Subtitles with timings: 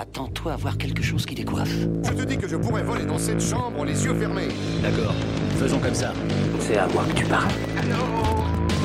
[0.00, 1.74] Attends-toi à voir quelque chose qui décoiffe.
[2.04, 4.46] Je te dis que je pourrais voler dans cette chambre les yeux fermés.
[4.80, 5.12] D'accord,
[5.56, 6.12] faisons comme ça.
[6.60, 7.50] C'est à moi que tu parles.
[7.76, 7.96] Allô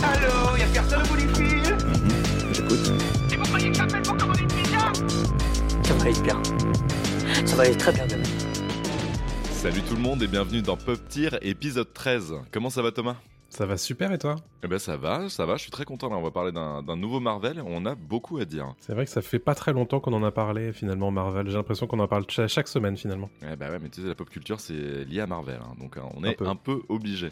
[0.02, 1.78] Allô Y'a personne au bout du fil
[2.52, 2.94] J'écoute.
[3.32, 4.92] Et vous croyez que j'appelle pour commander une pizza
[5.84, 6.42] Ça va aller bien.
[7.46, 8.24] Ça va aller très bien demain.
[9.52, 12.34] Salut tout le monde et bienvenue dans Pop Tier épisode 13.
[12.52, 13.18] Comment ça va Thomas?
[13.54, 14.36] Ça va super et toi?
[14.64, 16.96] Eh ben ça va, ça va, je suis très content là, on va parler d'un
[16.96, 18.74] nouveau Marvel, on a beaucoup à dire.
[18.80, 21.48] C'est vrai que ça fait pas très longtemps qu'on en a parlé finalement Marvel.
[21.48, 23.30] J'ai l'impression qu'on en parle cha- chaque semaine finalement.
[23.44, 25.98] Eh ben ouais, mais tu sais, la pop culture c'est lié à Marvel, hein, donc
[25.98, 26.48] hein, on Un est peu.
[26.48, 27.30] un peu obligé.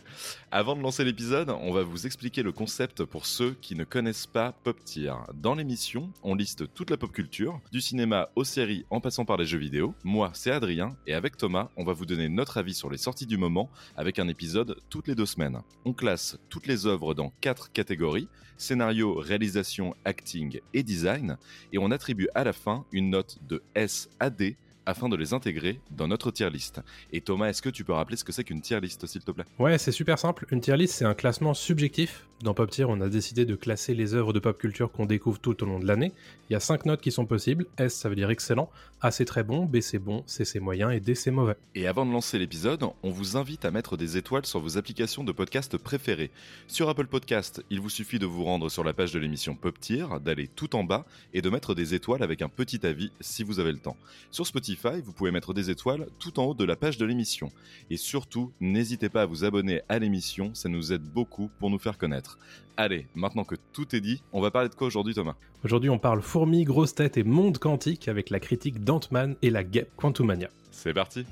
[0.51, 4.27] Avant de lancer l'épisode, on va vous expliquer le concept pour ceux qui ne connaissent
[4.27, 5.13] pas Pop Tier.
[5.33, 9.37] Dans l'émission, on liste toute la pop culture, du cinéma aux séries en passant par
[9.37, 9.95] les jeux vidéo.
[10.03, 13.25] Moi, c'est Adrien, et avec Thomas, on va vous donner notre avis sur les sorties
[13.25, 15.61] du moment avec un épisode toutes les deux semaines.
[15.85, 16.10] On classe
[16.49, 18.27] toutes les œuvres dans quatre catégories
[18.61, 21.37] scénario, réalisation, acting et design,
[21.73, 25.33] et on attribue à la fin une note de S à D afin de les
[25.33, 26.81] intégrer dans notre tier list.
[27.11, 29.31] Et Thomas, est-ce que tu peux rappeler ce que c'est qu'une tier list, s'il te
[29.31, 29.45] plaît?
[29.59, 30.45] Ouais, c'est super simple.
[30.51, 32.27] Une tier list, c'est un classement subjectif.
[32.43, 35.39] Dans Pop Tier, on a décidé de classer les œuvres de pop culture qu'on découvre
[35.39, 36.11] tout au long de l'année.
[36.49, 37.67] Il y a cinq notes qui sont possibles.
[37.77, 38.71] S, ça veut dire excellent.
[38.99, 39.65] A, c'est très bon.
[39.65, 40.23] B, c'est bon.
[40.25, 40.89] C, c'est moyen.
[40.89, 41.55] Et D, c'est mauvais.
[41.75, 45.23] Et avant de lancer l'épisode, on vous invite à mettre des étoiles sur vos applications
[45.23, 46.31] de podcast préférées.
[46.67, 49.79] Sur Apple Podcast, il vous suffit de vous rendre sur la page de l'émission Pop
[49.79, 53.43] Tier, d'aller tout en bas et de mettre des étoiles avec un petit avis si
[53.43, 53.97] vous avez le temps.
[54.31, 54.70] Sur Spotify,
[55.03, 57.51] vous pouvez mettre des étoiles tout en haut de la page de l'émission.
[57.89, 61.79] Et surtout, n'hésitez pas à vous abonner à l'émission, ça nous aide beaucoup pour nous
[61.79, 62.37] faire connaître.
[62.77, 65.35] Allez, maintenant que tout est dit, on va parler de quoi aujourd'hui Thomas?
[65.63, 69.63] Aujourd'hui, on parle fourmis, grosses têtes et monde quantique avec la critique d'Ant-Man et la
[69.63, 70.49] guêpe Quantumania.
[70.71, 71.25] C'est parti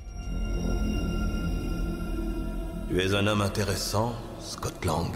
[2.90, 5.12] Tu es un homme intéressant, Scott Lang.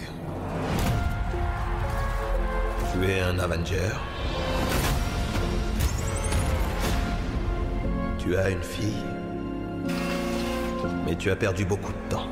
[2.92, 3.90] Tu es un Avenger.
[8.24, 9.04] Tu as une fille.
[11.04, 12.26] Mais tu as perdu beaucoup de temps.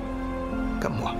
[0.81, 1.15] Comme moi.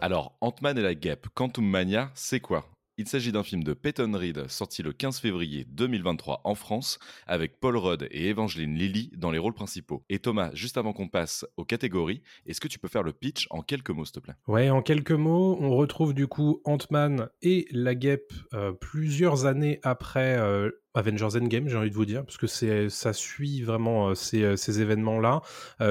[0.00, 2.64] Alors, Ant-Man et la guêpe, Quantum Mania, c'est quoi?
[2.98, 7.60] Il s'agit d'un film de Peyton Reed sorti le 15 février 2023 en France avec
[7.60, 10.02] Paul Rudd et Evangeline Lilly dans les rôles principaux.
[10.08, 13.46] Et Thomas, juste avant qu'on passe aux catégories, est-ce que tu peux faire le pitch
[13.50, 14.34] en quelques mots s'il te plaît?
[14.48, 19.78] Ouais, en quelques mots, on retrouve du coup Ant-Man et la guêpe euh, plusieurs années
[19.82, 24.14] après euh, Avengers Endgame, j'ai envie de vous dire, parce que ça suit vraiment euh,
[24.14, 25.42] ces, événements-là.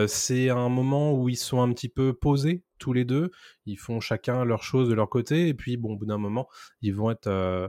[0.08, 3.31] C'est un moment où ils sont un petit peu posés tous les deux,
[3.66, 6.47] ils font chacun leur chose de leur côté, et puis bon, au bout d'un moment,
[6.81, 7.68] ils vont être euh,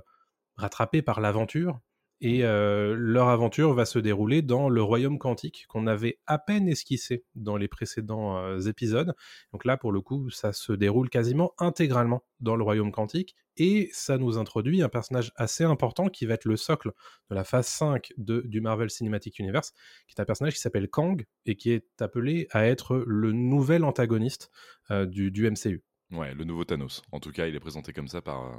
[0.56, 1.80] rattrapés par l'aventure.
[2.20, 6.66] Et euh, leur aventure va se dérouler dans le royaume quantique qu'on avait à peine
[6.66, 9.14] esquissé dans les précédents euh, épisodes.
[9.52, 13.36] Donc là, pour le coup, ça se déroule quasiment intégralement dans le royaume quantique.
[13.58, 16.92] Et ça nous introduit un personnage assez important qui va être le socle
[17.30, 19.72] de la phase 5 de, du Marvel Cinematic Universe,
[20.08, 23.84] qui est un personnage qui s'appelle Kang et qui est appelé à être le nouvel
[23.84, 24.50] antagoniste
[24.90, 25.82] euh, du, du MCU.
[26.12, 27.02] Ouais, le nouveau Thanos.
[27.10, 28.52] En tout cas, il est présenté comme ça par, euh,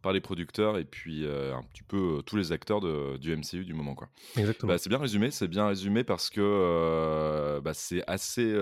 [0.00, 3.30] par les producteurs et puis euh, un petit peu euh, tous les acteurs de- du
[3.32, 3.94] MCU du moment.
[3.94, 4.08] quoi.
[4.36, 4.72] Exactement.
[4.72, 8.56] Bah, c'est bien résumé, c'est bien résumé parce que bah, c'est assez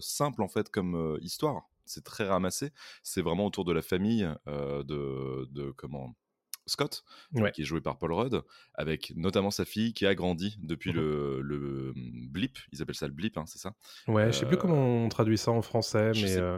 [0.00, 1.68] simple en fait comme histoire.
[1.84, 2.70] C'est très ramassé.
[3.02, 6.14] C'est vraiment autour de la famille de, de comment
[6.68, 7.50] Scott, Ouais.
[7.52, 8.42] qui est joué par Paul Rudd,
[8.74, 10.96] avec notamment sa fille qui a grandi depuis Mhm.
[10.96, 12.58] le, le blip.
[12.72, 13.74] Ils appellent ça le blip, hein, c'est ça?
[14.06, 16.56] Ouais, je sais plus euh, comment on traduit ça en français, Je mais euh,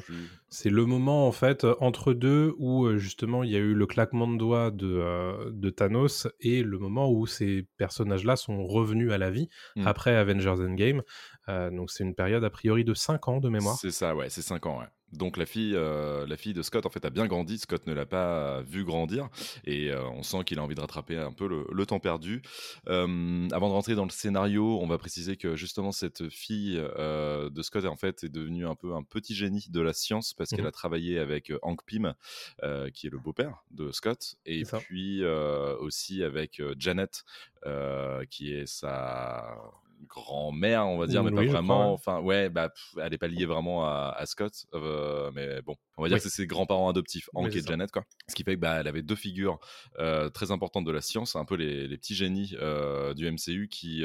[0.48, 3.74] c'est le moment en fait euh, entre deux où euh, justement il y a eu
[3.74, 8.66] le claquement de doigts de, euh, de Thanos et le moment où ces personnages-là sont
[8.66, 9.86] revenus à la vie Mm.
[9.86, 11.02] après Avengers Endgame.
[11.48, 13.76] Euh, donc c'est une période a priori de 5 ans de mémoire.
[13.80, 14.86] C'est ça, ouais, c'est 5 ans, ouais.
[15.12, 17.58] Donc la fille, euh, la fille de Scott en fait a bien grandi.
[17.58, 19.28] Scott ne l'a pas vu grandir
[19.64, 22.42] et euh, on sent qu'il a envie de rattraper un peu le, le temps perdu.
[22.88, 27.62] Euh, avant de rentrer dans le scénario, on va préciser que justement cette fille de
[27.62, 30.60] Scott en fait est devenue un peu un petit génie de la science parce qu'elle
[30.60, 30.66] Mhm.
[30.66, 32.14] a travaillé avec Hank Pym,
[32.94, 35.24] qui est le beau-père de Scott, et puis
[35.80, 37.24] aussi avec Janet,
[38.30, 39.56] qui est sa
[40.06, 41.92] grand-mère, on va dire, mais Oui, pas vraiment.
[41.92, 45.76] Enfin, ouais, bah, pff, elle est pas liée vraiment à, à Scott, euh, mais bon,
[45.96, 46.22] on va dire Oui.
[46.22, 47.62] que c'est ses grands-parents adoptifs, Hank et.
[47.62, 48.04] Janet, quoi.
[48.28, 49.58] Ce qui fait que bah, elle avait deux figures
[49.98, 53.68] euh, très importantes de la science, un peu les, les petits génies euh, du MCU
[53.68, 54.04] qui,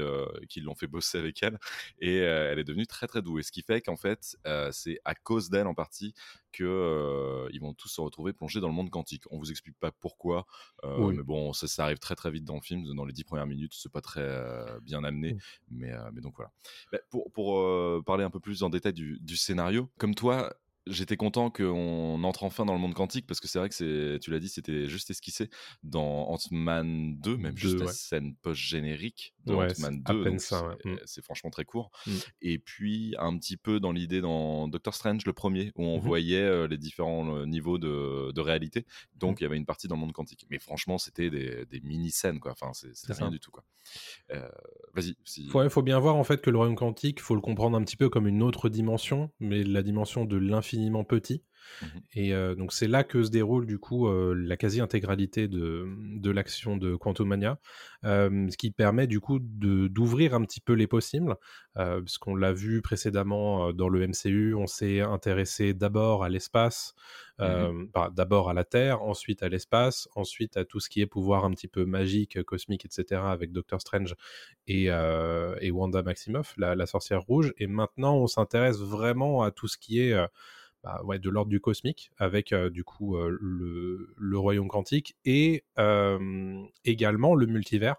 [0.50, 1.58] qui l'ont fait bosser avec elle,
[2.00, 3.44] et elle est devenue très très douée.
[3.44, 4.38] Ce qui fait qu'en fait,
[4.72, 6.14] c'est à cause d'elle en partie
[6.56, 9.24] que euh, ils vont tous se retrouver plongés dans le monde quantique.
[9.32, 10.46] On vous explique pas pourquoi,
[10.84, 11.16] euh, Oui.
[11.16, 13.48] mais bon, ça, ça arrive très très vite dans le film, dans les dix premières
[13.48, 15.36] minutes, c'est pas très euh, bien amené,
[15.70, 16.52] mais, mais donc voilà.
[16.92, 20.56] Bah, pour pour parler un peu plus en détail du, du scénario, comme toi,
[20.88, 24.20] j'étais content qu'on entre enfin dans le monde quantique parce que c'est vrai que c'est,
[24.20, 25.50] tu l'as dit, c'était juste esquissé
[25.84, 30.32] dans Ant-Man 2, même juste la scène post-générique de Ant-Man 2.
[30.32, 31.00] Mm.
[31.06, 31.92] C'est franchement très court.
[32.06, 32.12] Mm.
[32.42, 36.02] Et puis un petit peu dans l'idée dans Doctor Strange, le premier, où on mm-hmm.
[36.02, 38.86] voyait euh, les différents euh, niveaux de, de réalité.
[39.16, 39.38] Donc mm.
[39.40, 40.46] il y avait une partie dans le monde quantique.
[40.50, 42.52] Mais franchement, c'était des, des mini-scènes, quoi.
[42.52, 43.64] Enfin, c'était rien du tout, quoi.
[44.32, 44.48] Euh,
[44.94, 45.16] vas-y.
[45.38, 47.98] Il faut, bien voir en fait que le royaume quantique, faut le comprendre un petit
[47.98, 50.38] peu comme une autre dimension, mais la dimension de
[50.76, 51.42] l'infiniment petit.
[51.82, 51.86] Mmh
[52.18, 55.86] et donc c'est là que se déroule du coup la quasi-intégralité de,
[56.16, 57.60] de l'action de Quantum Mania,
[58.04, 61.36] ce qui permet du coup d'ouvrir un petit peu les possibles,
[61.74, 66.94] parce qu'on l'a vu précédemment dans le MCU, on s'est intéressé d'abord à l'espace,
[67.40, 71.44] mmh d'abord à la Terre, ensuite à l'espace, ensuite à tout ce qui est pouvoir
[71.44, 73.22] un petit peu magique, cosmique, etc.
[73.26, 74.16] avec Doctor Strange
[74.68, 79.68] et, et Wanda Maximoff, la, la, sorcière rouge, et maintenant on s'intéresse vraiment à tout
[79.68, 80.16] ce qui est
[80.86, 85.64] bah, ouais, de l'ordre du cosmique, avec du coup le, le, royaume quantique et
[86.86, 87.96] également le multivers,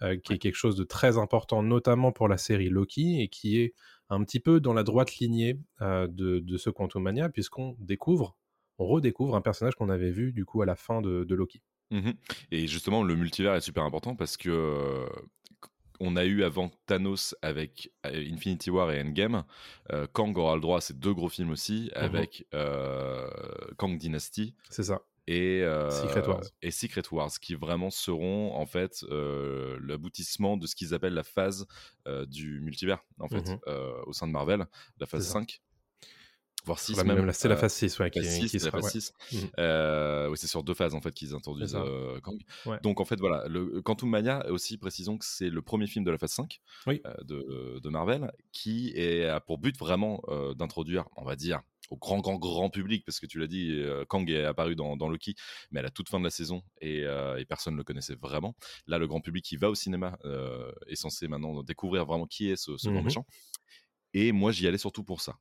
[0.00, 3.74] qui est quelque chose de très important, notamment pour la série Loki, et qui est
[4.08, 8.36] un petit peu dans la droite lignée de, de, ce Quantum Mania, puisqu'on découvre,
[8.78, 11.60] on redécouvre un personnage qu'on avait vu du coup à la fin de, de Loki.
[11.90, 12.12] Mmh
[12.50, 15.06] et justement, le multivers est super important parce que
[16.00, 19.44] on a eu avant Thanos avec euh, Infinity War et Endgame.
[19.92, 22.02] Euh, Kang aura le droit à ces deux gros films aussi, mhm.
[22.02, 23.28] avec euh,
[23.76, 24.54] Kang Dynasty.
[24.70, 25.02] C'est ça.
[25.26, 26.42] Et, Secret Wars.
[26.60, 31.66] et Secret Wars, qui vraiment seront en fait l'aboutissement de ce qu'ils appellent la phase
[32.26, 33.58] du multivers, en fait, mhm.
[34.04, 34.66] au sein de Marvel,
[35.00, 35.62] la phase 5
[36.64, 37.30] voire 6 même.
[37.32, 38.24] c'est la phase 6, ouais, qui,
[38.58, 39.12] sera, la 6.
[39.32, 39.36] Mmh.
[39.58, 42.40] Euh, oui, c'est sur deux phases en fait qu'ils introduisent euh, Kang.
[42.82, 46.10] Donc en fait voilà, le Quantum Mania aussi précisons que c'est le premier film de
[46.10, 50.22] la phase 5 euh, de, de, Marvel qui est, a pour but vraiment
[50.56, 54.28] d'introduire, on va dire, au grand grand grand public parce que tu l'as dit Kang
[54.30, 55.34] est apparu dans, dans, Loki
[55.70, 58.54] mais à la toute fin de la saison et, et personne ne le connaissait vraiment
[58.86, 60.18] là le grand public qui va au cinéma
[60.86, 63.26] est censé maintenant découvrir vraiment qui est ce, ce grand mmh méchant
[64.14, 65.36] et moi j'y allais surtout pour ça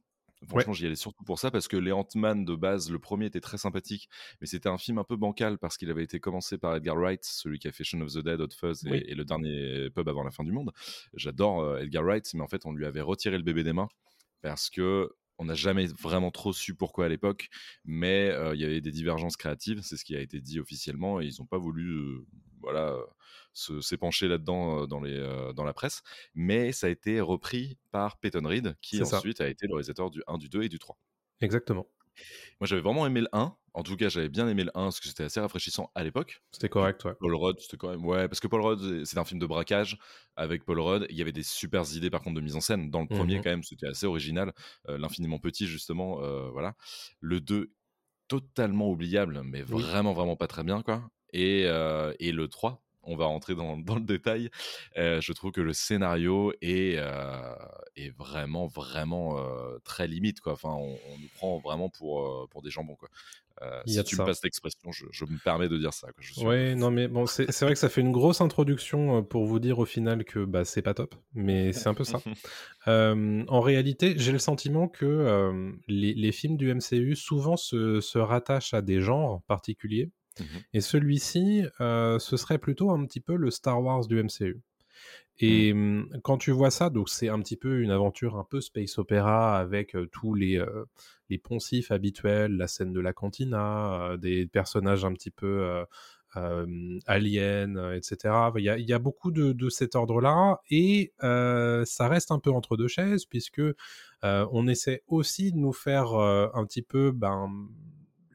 [0.47, 3.41] Franchement, j'y allais surtout pour ça parce que les Ant-Man de base, le premier était
[3.41, 4.09] très sympathique,
[4.41, 7.23] mais c'était un film un peu bancal parce qu'il avait été commencé par Edgar Wright,
[7.23, 10.23] celui qui a fait Shaun of the Dead, Hot Fuzz et, le dernier Pub avant
[10.23, 10.71] la fin du monde.
[11.13, 13.89] J'adore euh, Edgar Wright, mais en fait, on lui avait retiré le bébé des mains
[14.41, 15.09] parce que
[15.39, 17.49] on n'a jamais vraiment trop su pourquoi à l'époque,
[17.85, 21.19] mais euh, il y avait des divergences créatives, c'est ce qui a été dit officiellement,
[21.19, 22.25] et ils n'ont pas voulu euh,
[22.63, 22.97] voilà,
[23.53, 26.01] s'épancher là-dedans dans, les, dans la presse.
[26.33, 30.23] Mais ça a été repris par Peyton Reed, qui ensuite a été le réalisateur du
[30.27, 30.97] 1, du 2 et du 3.
[31.41, 31.87] Exactement.
[32.59, 33.55] Moi, j'avais vraiment aimé le 1.
[33.75, 36.43] En tout cas, j'avais bien aimé le 1 parce que c'était assez rafraîchissant à l'époque.
[36.51, 37.13] C'était correct, ouais.
[37.19, 38.05] Paul Rudd, c'était quand même.
[38.05, 39.97] Ouais, parce que Paul Rudd, c'est un film de braquage
[40.35, 41.07] avec Paul Rudd.
[41.09, 42.91] Il y avait des super idées, par contre, de mise en scène.
[42.91, 44.53] Dans le premier, mmh quand même, c'était assez original.
[44.87, 46.17] L'infiniment petit, justement.
[46.51, 46.75] voilà.
[47.19, 47.73] Le 2,
[48.27, 51.09] totalement oubliable, mais vraiment, vraiment pas très bien, quoi.
[51.33, 51.63] Et,
[52.19, 54.49] et le 3, on va rentrer dans, le détail.
[54.95, 56.99] je trouve que le scénario est,
[57.95, 59.37] est vraiment, vraiment
[59.83, 60.41] très limite.
[60.41, 60.53] Quoi.
[60.53, 62.95] Enfin, on, nous prend vraiment pour, pour des jambons.
[62.95, 63.09] Quoi.
[63.85, 66.07] si tu me passes l'expression, je, me permets de dire ça.
[66.37, 69.79] Oui, non, mais bon, c'est vrai que ça fait une grosse introduction pour vous dire
[69.79, 72.21] au final que bah, c'est pas top, mais c'est un peu ça.
[72.87, 78.81] en réalité, j'ai le sentiment que les, films du MCU souvent se, se rattachent à
[78.81, 80.09] des genres particuliers
[80.39, 80.43] Mmh
[80.73, 84.61] et celui-ci, ce serait plutôt un petit peu le Star Wars du MCU.
[85.39, 86.19] Et mmh.
[86.23, 89.59] quand tu vois ça, donc c'est un petit peu une aventure un peu space opéra
[89.59, 90.63] avec tous les,
[91.29, 95.85] les poncifs habituels, la scène de la cantina, des personnages un petit peu
[97.05, 98.51] aliens, etc.
[98.55, 102.87] Il y, a, beaucoup de, de cet ordre-là et ça reste un peu entre deux
[102.87, 103.61] chaises puisque
[104.21, 107.49] on essaie aussi de nous faire un petit peu ben,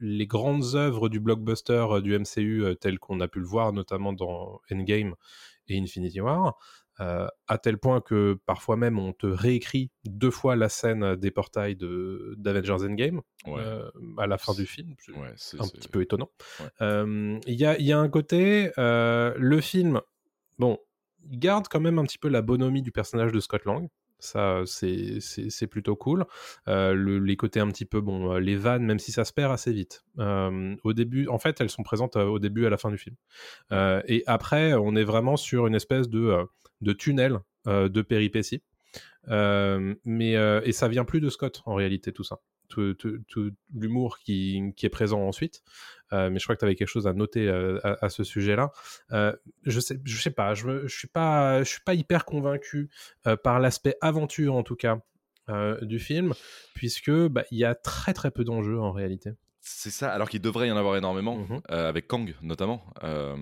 [0.01, 3.73] les grandes œuvres du blockbuster euh, du MCU euh, telles qu'on a pu le voir
[3.73, 5.15] notamment dans Endgame
[5.69, 6.59] et Infinity War,
[7.01, 11.31] euh, à tel point que parfois même on te réécrit deux fois la scène des
[11.31, 13.21] portails d'Avengers Endgame
[14.17, 14.95] à la fin du film.
[15.37, 16.31] C'est un petit peu étonnant.
[16.81, 20.01] Il y, a, y, a, un côté, le film,
[20.59, 20.79] bon,
[21.27, 23.89] garde quand même un petit peu la bonhomie du personnage de Scott Lang.
[24.21, 26.27] Ça, c'est plutôt cool.
[26.67, 29.33] Euh, le, les côtés un petit peu, bon, euh, les vannes, même si ça se
[29.33, 30.05] perd assez vite.
[30.19, 33.17] Euh, au début, en fait, elles sont présentes au début à la fin du film.
[33.73, 36.47] et après, on est vraiment sur une espèce de,
[36.81, 38.63] de tunnel de péripéties.
[39.27, 40.33] mais,
[40.65, 42.97] et ça vient plus de Scott, en réalité, tout ça tout,
[43.75, 45.63] l'humour qui, est présent ensuite.
[46.13, 48.71] Euh, mais je crois que tu avais quelque chose à noter euh, à, ce sujet-là.
[49.13, 49.35] Euh,
[49.65, 52.89] je sais, je sais pas, je, je suis pas, je suis pas hyper convaincu
[53.43, 55.01] par l'aspect aventure en tout cas
[55.83, 56.35] du film,
[56.75, 59.33] puisque bah, il y a très très peu d'enjeux en réalité.
[59.71, 61.61] C'est ça, alors qu'il devrait y en avoir énormément, Mhm.
[61.71, 62.83] euh, avec Kang notamment.
[63.05, 63.37] Euh,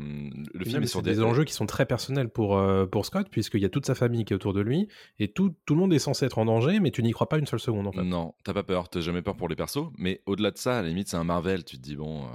[0.54, 3.28] le Et film est sur des enjeux qui sont très personnels pour, euh, pour Scott,
[3.30, 4.88] puisqu'il y a toute sa famille qui est autour de lui,
[5.21, 7.38] et tout, tout le monde est censé être en danger, mais tu n'y crois pas
[7.38, 8.02] une seule seconde en fait.
[8.02, 10.83] Non, t'as pas peur, t'as jamais peur pour les persos, mais au-delà de ça, à
[10.83, 12.26] la limite, c'est un Marvel, tu te dis, bon,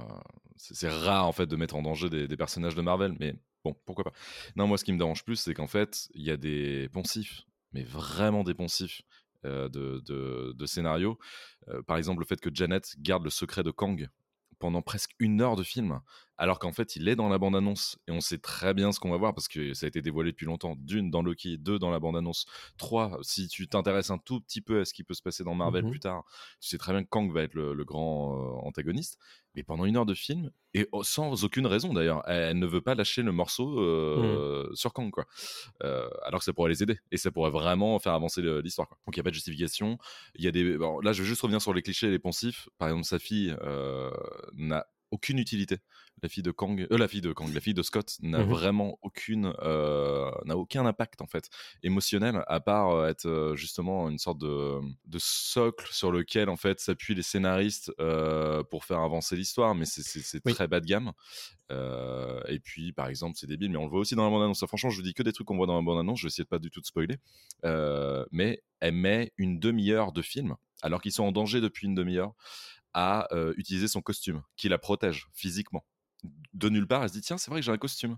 [0.56, 3.34] c'est rare en fait de mettre en danger des, des personnages de Marvel, mais
[3.64, 4.12] bon, pourquoi pas.
[4.56, 7.42] Non, moi, ce qui me dérange plus, c'est qu'en fait, il y a des poncifs,
[7.72, 9.02] mais vraiment des poncifs
[9.44, 11.18] de, de, de scénario.
[11.68, 14.08] Euh, par exemple, le fait que Janet garde le secret de Kang
[14.58, 16.00] pendant presque une heure de film,
[16.38, 19.10] alors qu'en fait, il est dans la bande-annonce, et on sait très bien ce qu'on
[19.10, 20.76] va voir, parce que ça a été dévoilé depuis longtemps.
[20.78, 22.46] D'une, dans Loki, deux, dans la bande-annonce.
[22.78, 25.56] Trois, si tu t'intéresses un tout petit peu à ce qui peut se passer dans
[25.56, 25.90] Marvel Mhm.
[25.90, 26.22] plus tard,
[26.60, 29.18] tu sais très bien que Kang va être le, le grand euh, antagoniste,
[29.54, 32.94] mais pendant une heure de film, et sans aucune raison d'ailleurs, elle, ne veut pas
[32.94, 35.26] lâcher le morceau euh, sur Kang, quoi.
[35.82, 38.98] Euh, alors que ça pourrait les aider, et ça pourrait vraiment faire avancer l'histoire, quoi.
[39.06, 39.98] Donc il n'y a pas de justification.
[40.34, 40.78] Il y a des...
[40.78, 42.68] bon, là, je vais juste revenir sur les clichés et les poncifs.
[42.78, 44.10] Par exemple, sa fille euh,
[44.54, 45.76] n'a aucune utilité.
[46.22, 48.50] La fille de Kang, euh, la fille de Kang, la fille de Scott n'a Mhm.
[48.50, 51.48] vraiment aucune, euh, n'a aucun impact en fait
[51.82, 56.56] émotionnel à part euh, être euh, justement une sorte de, de socle sur lequel en
[56.56, 60.52] fait s'appuient les scénaristes euh, pour faire avancer l'histoire, mais c'est- Oui.
[60.54, 61.12] très bas de gamme.
[62.48, 64.64] Et puis par exemple, c'est débile, mais on le voit aussi dans la bande annonce.
[64.66, 66.18] Franchement, je vous dis que des trucs qu'on voit dans la bande annonce.
[66.18, 67.16] Je vais essayer de pas du tout de spoiler,
[68.30, 72.32] mais elle met une demi-heure de film alors qu'ils sont en danger depuis une demi-heure
[72.94, 75.84] à utiliser son costume qui la protège physiquement.
[76.52, 78.16] De nulle part, elle se dit tiens, c'est vrai que j'ai un costume.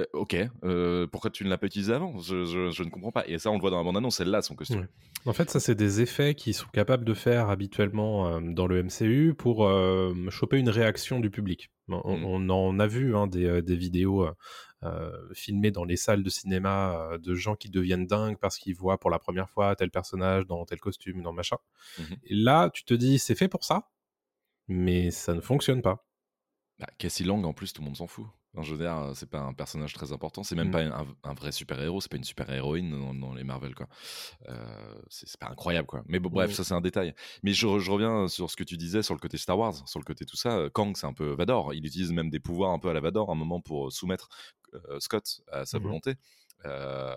[0.00, 0.34] Euh, ok,
[0.64, 2.18] euh, pourquoi tu ne l'as pas utilisé avant?
[2.18, 3.26] Je, je- je ne comprends pas.
[3.28, 4.80] Et ça, on le voit dans la bande-annonce, elle a son costume.
[4.80, 4.88] Ouais.
[5.26, 8.82] En fait, ça, c'est des effets qu'ils sont capables de faire habituellement euh, dans le
[8.82, 9.68] MCU pour
[10.30, 11.70] choper une réaction du public.
[11.88, 12.24] On, Mm.
[12.24, 14.26] on en a vu hein, des, des vidéos
[15.34, 19.10] filmées dans les salles de cinéma de gens qui deviennent dingues parce qu'ils voient pour
[19.10, 21.58] la première fois tel personnage dans tel costume, dans machin.
[21.98, 22.16] Mhm.
[22.24, 23.90] Et là, tu te dis, c'est fait pour ça,
[24.68, 26.04] mais ça ne fonctionne pas.
[26.80, 28.26] Bah, Cassie Lang, en plus, tout le monde s'en fout.
[28.60, 30.42] Je veux dire, euh, c'est pas un personnage très important.
[30.42, 30.72] C'est même Mm.
[30.72, 32.00] pas un, un vrai super-héros.
[32.02, 33.88] C'est pas une super-héroïne dans, dans les Marvel, quoi.
[34.50, 36.02] Euh, c'est pas incroyable, quoi.
[36.06, 36.54] Mais bon, bref, Mm.
[36.54, 37.14] ça, c'est un détail.
[37.42, 39.98] Mais je, je reviens sur ce que tu disais sur le côté Star Wars, sur
[40.00, 40.68] le côté tout ça.
[40.74, 41.72] Kang, c'est un peu Vador.
[41.72, 44.28] Il utilise même des pouvoirs un peu à la Vador, à un moment pour soumettre
[44.74, 45.84] euh, Scott à sa Mhm.
[45.84, 46.14] volonté.
[46.64, 47.14] Euh,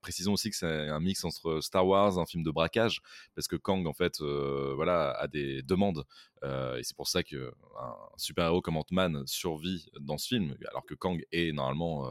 [0.00, 3.00] précisons aussi que c'est un mix entre Star Wars, un film de braquage,
[3.34, 6.04] parce que Kang en fait, euh, voilà, a des demandes,
[6.42, 10.84] euh, et c'est pour ça que un super-héros comme Ant-Man survit dans ce film, alors
[10.84, 12.08] que Kang est normalement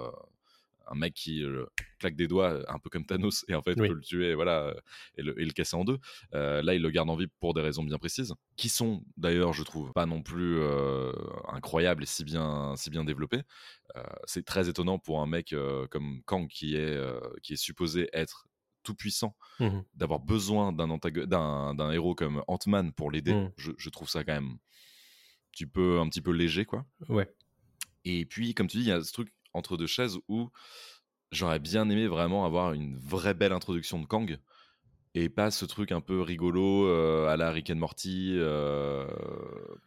[0.87, 1.65] un mec qui euh,
[1.99, 3.87] claque des doigts, un peu comme Thanos, et en fait Oui.
[3.87, 4.73] peut le tuer, voilà, euh,
[5.17, 5.97] et le, et le casser en deux.
[6.33, 9.53] Euh, là, il le garde en vie pour des raisons bien précises, qui sont d'ailleurs,
[9.53, 11.11] je trouve, pas non plus euh,
[11.47, 13.41] incroyables et si bien, si bien développées.
[13.95, 17.57] Euh, c'est très étonnant pour un mec euh, comme Kang qui est, euh, qui est
[17.57, 18.47] supposé être
[18.83, 19.83] tout puissant, Mhm.
[19.93, 23.31] d'avoir besoin d'un d'un héros comme Ant-Man pour l'aider.
[23.55, 26.85] Je, je trouve ça quand même un petit peu, un petit peu léger, quoi.
[27.07, 27.31] Ouais.
[28.03, 30.49] Et puis, comme tu dis, il y a ce truc entre deux chaises où
[31.31, 34.39] j'aurais bien aimé vraiment avoir une vraie belle introduction de Kang
[35.15, 38.33] et pas ce truc un peu rigolo euh, à la Rick and Morty.
[38.37, 39.05] euh,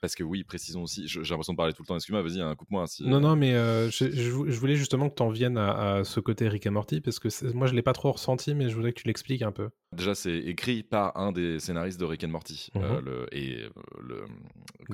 [0.01, 1.97] parce que oui, précisons aussi, j'ai l'impression de parler tout le temps.
[1.97, 2.87] Excuse-moi, vas-y, hein, coupe-moi.
[2.87, 5.59] si- Non, non, mais euh, je, je vou- je voulais justement que tu en viennes
[5.59, 8.55] à, à ce côté Rick et Morty, parce que moi, je l'ai pas trop ressenti,
[8.55, 9.71] mais je voudrais que tu l'expliques un peu.
[9.93, 12.69] Déjà, c'est écrit par un des scénaristes de Rick and Morty.
[12.75, 12.99] Mhm.
[13.05, 13.65] le, et
[14.01, 14.25] le,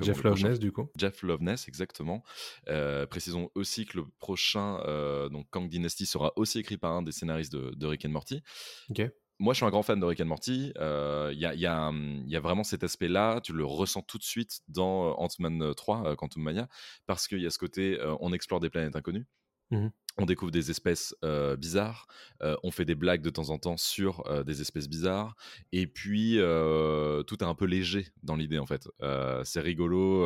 [0.01, 0.87] Jeff le prochain- Loveness, du coup.
[0.97, 2.23] Jeff Loveness, exactement.
[3.09, 4.77] Précisons aussi que le prochain,
[5.31, 8.41] donc Kang Dynasty, sera aussi écrit par un des scénaristes de, de Rick and Morty.
[8.89, 9.01] Ok.
[9.43, 10.71] Moi, je suis un grand fan de Rick and Morty.
[10.77, 13.41] Euh, Il y, a, vraiment cet aspect-là.
[13.41, 16.69] Tu le ressens tout de suite dans euh, Ant-Man 3, euh, Quantum Mania,
[17.07, 19.25] parce qu'il y a ce côté, on explore des planètes inconnues.
[19.71, 19.91] Mhm.
[20.19, 22.07] On découvre des espèces euh, bizarres,
[22.43, 25.35] euh, on fait des blagues de temps en temps sur euh, des espèces bizarres,
[25.71, 26.37] et puis
[27.27, 28.87] tout est un peu léger dans l'idée en fait.
[29.43, 30.23] C'est rigolo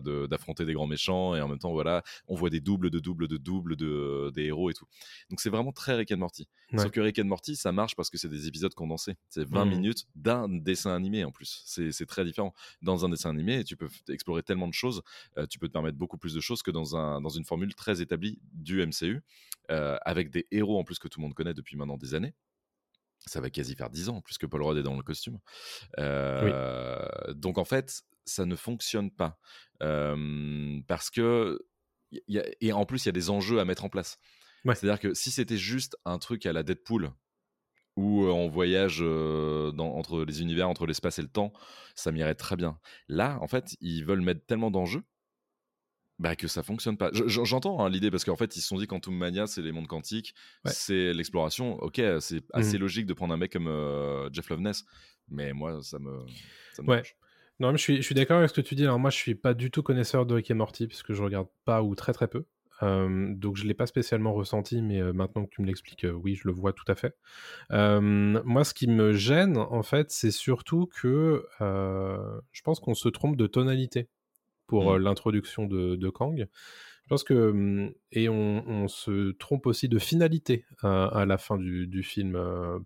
[0.00, 2.98] de- d'affronter des grands méchants, et en même temps, voilà, on voit des doubles de
[2.98, 4.86] doubles de doubles de, des héros et tout.
[5.30, 6.48] Donc c'est vraiment très Rick and Morty.
[6.72, 6.78] Ouais.
[6.78, 9.16] Sauf que Rick and Morty, ça marche parce que c'est des épisodes condensés.
[9.28, 9.70] C'est 20 Mhm.
[9.70, 11.62] minutes d'un dessin animé en plus.
[11.66, 12.54] C'est c'est très différent.
[12.82, 15.02] Dans un dessin animé, tu peux explorer tellement de choses,
[15.50, 18.00] tu peux te permettre beaucoup plus de choses que dans, un, dans une formule très
[18.02, 19.20] établie du MCU,
[19.70, 22.34] euh, avec des héros en plus que tout le monde connaît depuis maintenant des années.
[23.18, 25.38] Ça va quasi faire 10 ans, plus que Paul Rudd est dans le costume.
[25.98, 29.38] Euh, Donc en fait, ça ne fonctionne pas.
[29.82, 31.58] Euh, parce que.
[32.12, 34.18] y- y a- et en plus, il y a des enjeux à mettre en place.
[34.64, 34.74] Ouais.
[34.74, 37.12] C'est-à-dire que si c'était juste un truc à la Deadpool,
[37.96, 41.52] où on voyage euh, dans- entre les univers, entre l'espace et le temps,
[41.94, 42.78] ça m'irait très bien.
[43.08, 45.02] Là, en fait, ils veulent mettre tellement d'enjeux
[46.18, 47.10] bah, que ça fonctionne pas.
[47.12, 49.62] Je- je- J'entends hein, l'idée parce qu'en fait, ils se sont dit Quantum Mania, c'est
[49.62, 50.70] les mondes quantiques, Ouais.
[50.74, 51.74] c'est l'exploration.
[51.82, 54.84] Ok, c'est assez logique de prendre un mec comme euh, Jeff Loveness.
[55.28, 56.20] Mais moi, ça me.
[56.74, 57.02] Ça me Ouais.
[57.58, 58.84] Non, mais je suis, je suis d'accord avec ce que tu dis.
[58.84, 61.48] Alors, moi, je suis pas du tout connaisseur de Rick et Morty, puisque je regarde
[61.64, 62.44] pas ou très très peu.
[62.82, 66.12] Euh, donc, je l'ai pas spécialement ressenti, mais euh, maintenant que tu me l'expliques, euh,
[66.12, 67.16] oui, je le vois tout à fait.
[67.70, 73.36] Moi, ce qui me gêne, en fait, c'est surtout que je pense qu'on se trompe
[73.36, 74.08] de tonalité
[74.66, 74.94] pour Mm.
[74.94, 76.46] euh, l'introduction de, de Kang.
[77.04, 81.38] Je pense que hum, et on, on se trompe aussi de finalité euh, à la
[81.38, 82.36] fin du, du film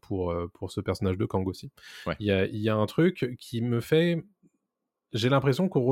[0.03, 1.71] pour pour ce personnage de Kang aussi.
[2.07, 2.17] Ouais.
[2.21, 4.23] Il y a, il y a un truc qui me fait
[5.13, 5.85] j'ai l'impression qu'on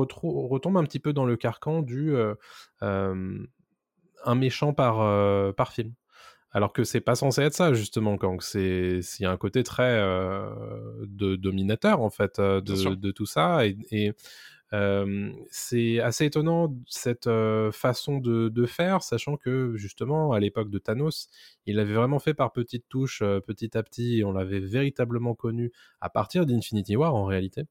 [0.47, 2.35] retombe un petit peu dans le carcan du euh,
[2.83, 3.37] euh,
[4.23, 5.93] un méchant par, euh, par film.
[6.51, 8.41] Alors que c'est pas censé être ça, justement, Kang.
[8.41, 13.67] C'est c'est un côté très de dominateur, en fait, de, de tout ça.
[13.67, 14.13] Et, et,
[14.73, 20.69] euh, c'est assez étonnant, cette euh, façon de, de faire, sachant que, justement, à l'époque
[20.69, 21.29] de Thanos,
[21.65, 25.33] il l'avait vraiment fait par petites touches, euh, petit à petit, et on l'avait véritablement
[25.33, 25.71] connu
[26.01, 27.63] à partir d'Infinity War, en réalité.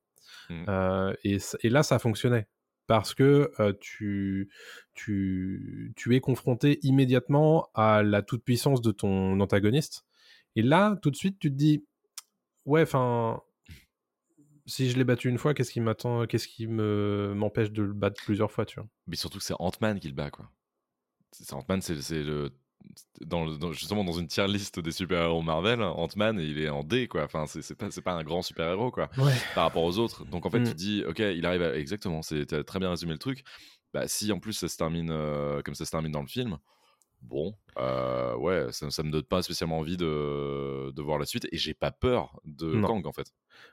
[0.50, 1.38] Euh, et,
[1.68, 2.48] là, ça fonctionnait.
[2.86, 4.48] Parce que tu,
[4.94, 10.06] tu, tu es confronté immédiatement à la toute-puissance de ton antagoniste.
[10.56, 11.84] Et là, tout de suite, tu te dis,
[12.64, 13.42] ouais, enfin,
[14.68, 17.92] si je l'ai battu une fois, qu'est-ce qui m'attend, qu'est-ce qui me m'empêche de le
[17.92, 18.88] battre plusieurs fois, tu vois?
[19.08, 20.48] Mais surtout que c'est Ant-Man qui le bat, quoi.
[21.32, 22.50] C'est Ant-Man, c'est le.
[23.22, 26.84] Dans, le- dans- justement, dans une tier liste des super-héros Marvel, Ant-Man, il est en
[26.84, 27.24] D, quoi.
[27.24, 29.32] Enfin, c'est pas, pas un grand super-héros, quoi, Ouais.
[29.54, 30.24] par rapport aux autres.
[30.26, 30.68] Donc, en fait, Mm.
[30.68, 31.76] tu dis, ok, il arrive à.
[31.76, 33.42] Exactement, c'est très bien résumé le truc.
[33.92, 36.58] Bah, si en plus ça se termine euh, comme ça se termine dans le film,
[37.22, 41.46] bon, euh, ouais, ça, ça me donne pas spécialement envie de, de voir la suite.
[41.52, 42.88] Et j'ai pas peur de Non.
[42.88, 43.32] Kang, en fait.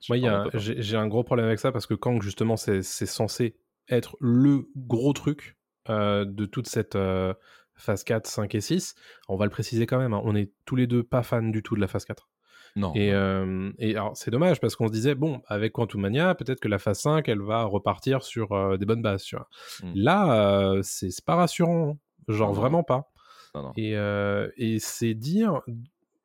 [0.10, 0.18] Moi,
[0.56, 3.58] j'ai un gros problème avec ça parce que Kang, justement, c'est censé
[3.90, 5.58] être le gros truc
[5.90, 7.34] euh, de toute cette euh,
[7.76, 8.96] phase 4, 5 et 6.
[9.28, 11.62] On va le préciser quand même, hein, on est tous les deux pas fans du
[11.62, 12.28] tout de la phase 4.
[12.76, 12.94] Non.
[12.94, 16.68] Et, euh, alors, c'est dommage parce qu'on se disait, bon, avec Quantum Mania, peut-être que
[16.68, 19.48] la phase 5, elle va repartir sur euh, des bonnes bases, tu vois.
[19.82, 19.92] Mm.
[19.96, 21.98] Là, euh, c'est pas rassurant.
[22.28, 22.56] Genre, non.
[22.56, 23.12] vraiment pas.
[23.56, 23.74] Non, non.
[23.78, 25.62] Et, euh, et c'est dire,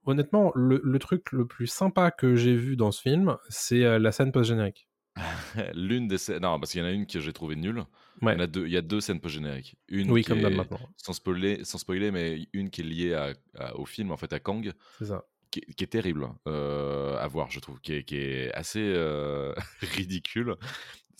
[0.04, 3.98] honnêtement, le, le truc le plus sympa que j'ai vu dans ce film, c'est euh,
[3.98, 4.88] la scène post-générique.
[5.74, 6.42] L'une des scènes.
[6.42, 7.84] Non, parce qu'il y en a une que j'ai trouvée nulle.
[8.22, 8.32] Ouais.
[8.34, 9.76] Il, y en a deux, il y a deux scènes post-génériques.
[9.88, 10.78] Une Oui, qui comme est- maintenant.
[10.96, 14.32] sans spoiler, sans spoiler, mais une qui est liée à- à- au film, en fait,
[14.32, 15.24] à Kang, C'est ça.
[15.50, 18.80] qui, est- qui est terrible euh, à voir, je trouve, qui est, qui est assez
[18.82, 20.56] euh, ridicule.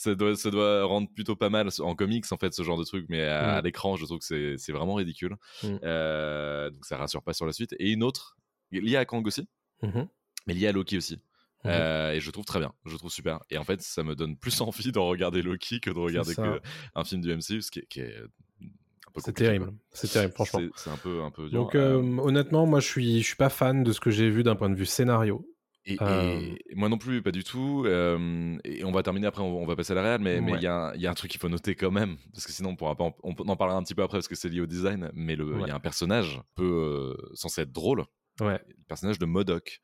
[0.03, 2.85] Ça doit, ça doit rendre plutôt pas mal en comics, en fait, ce genre de
[2.85, 3.59] truc, mais à, Mm.
[3.59, 5.37] à l'écran, je trouve que c'est vraiment ridicule.
[5.63, 5.77] Mm.
[5.85, 7.75] Euh, donc ça rassure pas sur la suite.
[7.79, 8.39] Et une autre,
[8.73, 9.47] liée à Kang aussi,
[9.83, 10.09] Mhm.
[10.47, 11.17] mais liée à Loki aussi.
[11.65, 11.71] Mhm.
[11.73, 13.41] Euh, et je trouve très bien, je trouve super.
[13.51, 16.61] Et en fait, ça me donne plus envie d'en regarder Loki que de regarder que
[16.95, 19.75] un film du MCU, ce qui est, qui est un peu C'est terrible.
[19.93, 20.61] C'est terrible, franchement.
[20.61, 21.61] C'est- C'est un peu, un peu dur.
[21.61, 24.31] Donc, Euh, euh, honnêtement, moi, je suis, je suis pas fan de ce que j'ai
[24.31, 25.47] vu d'un point de vue scénario.
[25.87, 27.85] Et, euh, et moi non plus, pas du tout.
[27.87, 30.45] Euh, et on va terminer après, on, on va passer à la réal, mais il
[30.53, 30.61] Ouais.
[30.61, 32.53] y, a un- il y a un truc qu'il faut noter quand même, parce que
[32.53, 33.05] sinon on pourra pas.
[33.05, 35.11] En, on en parlera un petit peu après parce que c'est lié au design.
[35.15, 38.05] Mais il y a un personnage un peu euh, censé être drôle,
[38.41, 38.61] Ouais.
[38.69, 39.81] le personnage de Modoc.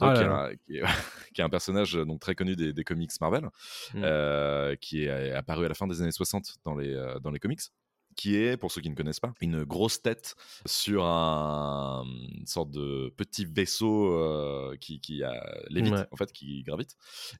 [0.00, 0.82] Ah qui, est un, qui est-
[1.34, 3.44] qui est un personnage euh, donc très connu des, des comics Marvel,
[3.94, 4.02] Mm.
[4.04, 7.38] euh, qui est apparu à la fin des années 60 dans les, euh, dans les
[7.38, 7.60] comics.
[8.18, 10.34] Qui est, pour ceux qui ne connaissent pas, une grosse tête
[10.66, 12.02] sur un
[12.36, 15.32] une sorte de petit vaisseau euh, qui, qui a
[15.70, 16.04] lévite, Ouais.
[16.10, 16.96] en fait, qui gravite,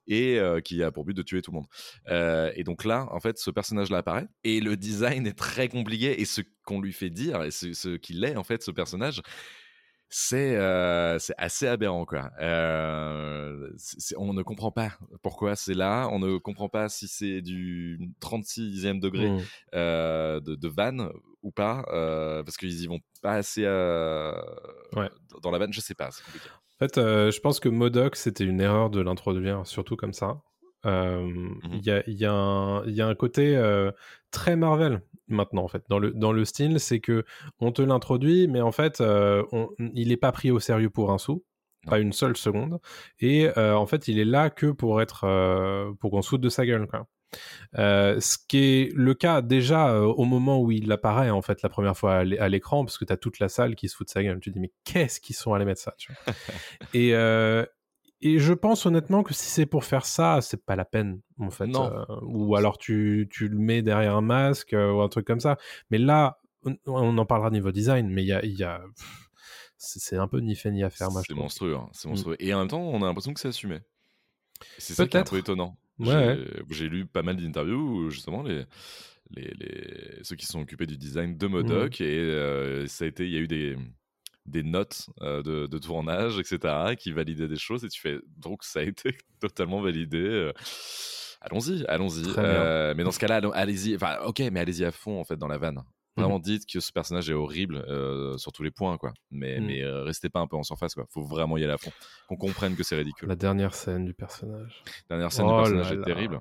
[0.07, 1.67] et euh, qui a pour but de tuer tout le monde.
[2.11, 6.21] Euh, et donc là, en fait, ce personnage-là apparaît, et le design est très compliqué,
[6.21, 9.21] et ce qu'on lui fait dire, et ce, ce qu'il est, en fait, ce personnage,
[10.11, 12.31] c'est euh, c'est assez aberrant quoi.
[12.41, 13.71] Euh,
[14.17, 14.93] on ne comprend pas
[15.23, 19.39] pourquoi c'est là, on ne comprend pas si c'est du 36e degré Mm.
[19.75, 21.11] euh, de, de vanne
[21.43, 21.85] ou pas,
[22.45, 25.11] parce qu'ils y vont pas assez Ouais.
[25.43, 26.09] dans la vanne, je sais pas.
[26.09, 30.41] En fait, je pense que Modoc, c'était une erreur de l'introduire, surtout comme ça.
[30.87, 31.29] Euh,
[31.73, 33.57] Il y, a, il y a un- il y a un côté
[34.31, 35.83] très Marvel maintenant, en fait.
[35.89, 37.25] Dans le, dans le style, c'est que
[37.61, 41.11] on te l'introduit, mais en fait, euh, on- il n'est pas pris au sérieux pour
[41.13, 41.45] un sou,
[41.85, 41.91] Non.
[41.91, 42.79] pas une seule seconde.
[43.21, 46.41] Et euh, en fait, il est là que pour être, euh, pour qu'on se foute
[46.41, 47.07] de sa gueule, quoi.
[47.75, 51.95] Ce qui est le cas déjà au moment où il apparaît en fait la première
[51.97, 54.07] fois à l'é- à l'écran parce que tu as toute la salle qui se fout
[54.07, 56.35] de sa gueule tu te dis mais qu'est-ce qu'ils sont allés mettre ça tu vois?
[56.95, 57.13] Et,
[58.21, 61.51] et je pense honnêtement que si c'est pour faire ça c'est pas la peine en
[61.51, 61.93] fait Non.
[61.93, 65.41] Euh, ou alors tu, tu le mets derrière un masque euh, ou un truc comme
[65.41, 65.57] ça
[65.91, 68.83] mais là on, on en parlera niveau design mais il y a, y a
[69.77, 72.11] c'est un peu ni fait ni à faire C'est monstrueux, hein, c'est Mm.
[72.11, 72.37] monstrueux.
[72.41, 73.79] Et en même temps, on a l'impression que c'est assumé.
[74.77, 75.77] C'est ça qui est un peu étonnant.
[76.01, 76.37] Ouais.
[76.71, 77.77] J'ai lu pas mal d'interviews
[78.07, 78.65] où justement les,
[79.31, 83.25] les, les- ceux qui sont occupés du design de Modoc et euh, ça a été,
[83.25, 83.77] il y a eu des,
[84.49, 88.65] des notes euh, de, de tournage, etc., qui validaient des choses, et tu fais donc
[88.65, 90.19] ça a été totalement validé.
[90.19, 90.53] euh,
[91.41, 92.25] Allons-y, allons-y.
[92.37, 93.95] Euh, mais dans ce cas-là, allez-y.
[93.95, 95.77] Enfin, ok, mais allez-y à fond en fait dans la vanne.
[95.77, 95.85] Mhm.
[96.25, 99.13] Vraiment dites que ce personnage est horrible euh, sur tous les points, quoi.
[99.31, 99.67] Mais, Mhm.
[99.67, 101.07] mais euh, restez pas un peu en surface, quoi.
[101.15, 101.93] Faut vraiment y aller à fond.
[102.29, 103.29] Qu'on comprenne que c'est ridicule.
[103.29, 104.83] La dernière scène du personnage.
[105.09, 106.05] Dernière scène Oh du là personnage est là.
[106.05, 106.41] terrible.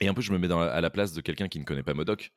[0.00, 1.64] Et un peu, je me mets dans la- à la place de quelqu'un qui ne
[1.64, 2.32] connaît pas Modoc.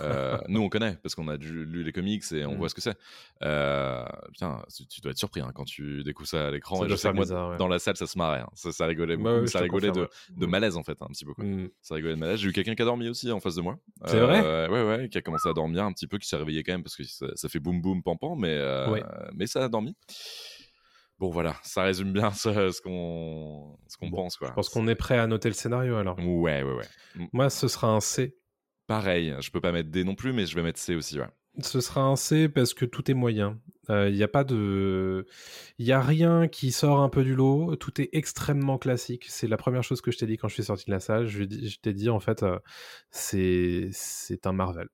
[0.00, 2.58] Euh, nous, on connaît parce qu'on a dû- lu les comics et on Mm.
[2.58, 2.96] voit ce que c'est.
[3.42, 6.86] Euh, putain, tu- tu dois être surpris hein, quand tu découvres ça à l'écran.
[6.86, 7.56] Je sais que moi, bizarre, ouais.
[7.56, 8.40] dans la salle, ça se marrait.
[8.40, 8.48] hein.
[8.54, 11.34] Ça, ça rigolait Bah ouais, ça rigolait de, de malaise, en fait, un petit peu.
[11.34, 11.44] Quoi.
[11.44, 11.70] Mm.
[11.82, 12.38] Ça rigolait de malaise.
[12.38, 13.78] J'ai eu quelqu'un qui a dormi aussi en face de moi.
[14.06, 16.36] C'est vrai Euh, Ouais, ouais, qui a commencé à dormir un petit peu, qui s'est
[16.36, 19.00] réveillé quand même parce que ça, ça fait boum boum pam pam, mais, euh,
[19.34, 19.96] mais ça a dormi.
[21.20, 24.48] Bon, voilà, ça résume bien ce, ce qu'on Bon, pense, quoi.
[24.48, 26.18] Je pense qu'on est prêt à noter le scénario alors.
[26.18, 27.28] Ouais, ouais, ouais.
[27.34, 28.38] Moi, ce sera un C.
[28.86, 31.28] Pareil, je peux pas mettre D non plus, mais je vais mettre C aussi, ouais.
[31.62, 33.60] Ce sera un C parce que tout est moyen.
[33.90, 35.26] Il n'y a pas de.
[35.78, 37.76] Il a rien qui sort un peu du lot.
[37.76, 39.26] Tout est extrêmement classique.
[39.28, 41.26] C'est la première chose que je t'ai dit quand je suis sorti de la salle.
[41.26, 41.42] Je,
[41.82, 42.58] t'ai dit, en fait, euh,
[43.10, 44.88] c'est un Marvel.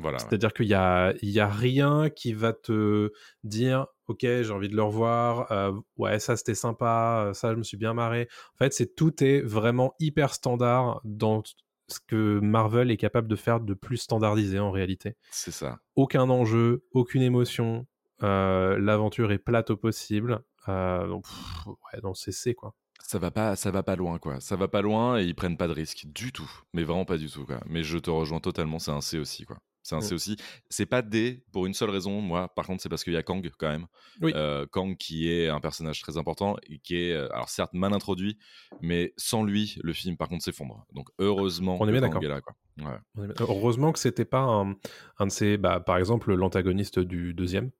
[0.00, 0.18] Voilà.
[0.18, 3.12] C'est-à-dire qu'il y a, y a rien qui va te
[3.44, 5.50] dire, ok, j'ai envie de le revoir.
[5.52, 7.30] euh, ouais, ça c'était sympa.
[7.34, 8.28] Ça, je me suis bien marré.
[8.54, 11.42] En fait, c'est tout est vraiment hyper standard dans
[11.88, 15.78] ce que Marvel est capable de faire de plus standardisé en réalité C'est ça.
[15.96, 17.86] aucun enjeu, aucune émotion.
[18.22, 20.40] euh, L'aventure est plate au possible.
[20.68, 22.74] Euh, donc, pff, ouais, non, c'est C, quoi.
[23.02, 24.38] Ça va pas, ça va pas loin, quoi.
[24.40, 26.48] Ça va pas loin et ils prennent pas de risques du tout.
[26.74, 27.58] Mais vraiment pas du tout, quoi.
[27.66, 28.78] Mais je te rejoins totalement.
[28.78, 29.56] C'est un C aussi, quoi.
[29.82, 30.16] C'est un C Mm.
[30.16, 30.36] aussi.
[30.68, 32.20] C'est pas D pour une seule raison.
[32.20, 33.86] Moi, par contre, c'est parce qu'il y a Kang quand même.
[34.20, 34.32] Oui.
[34.34, 38.38] Euh, Kang qui est un personnage très important et qui est, alors certes mal introduit,
[38.82, 40.84] mais sans lui, le film par contre s'effondre.
[40.92, 42.54] Donc heureusement On est que bien Kang d'accord.
[42.78, 43.26] Ouais.
[43.40, 44.74] Heureusement que c'était pas un,
[45.18, 47.70] un de ces, bah, par exemple, l'antagoniste du deuxième.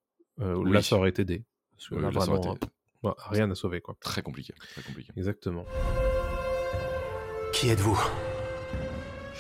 [0.41, 0.73] euh, où Oui.
[0.73, 1.45] Là, ça aurait été D.
[1.77, 2.67] Parce que là, là, ça aurait vraiment, été
[3.05, 3.97] euh, ouais, rien à sauver, quoi.
[4.01, 5.13] très compliqué, très compliqué.
[5.17, 5.65] Exactement.
[7.53, 7.99] Qui êtes-vous?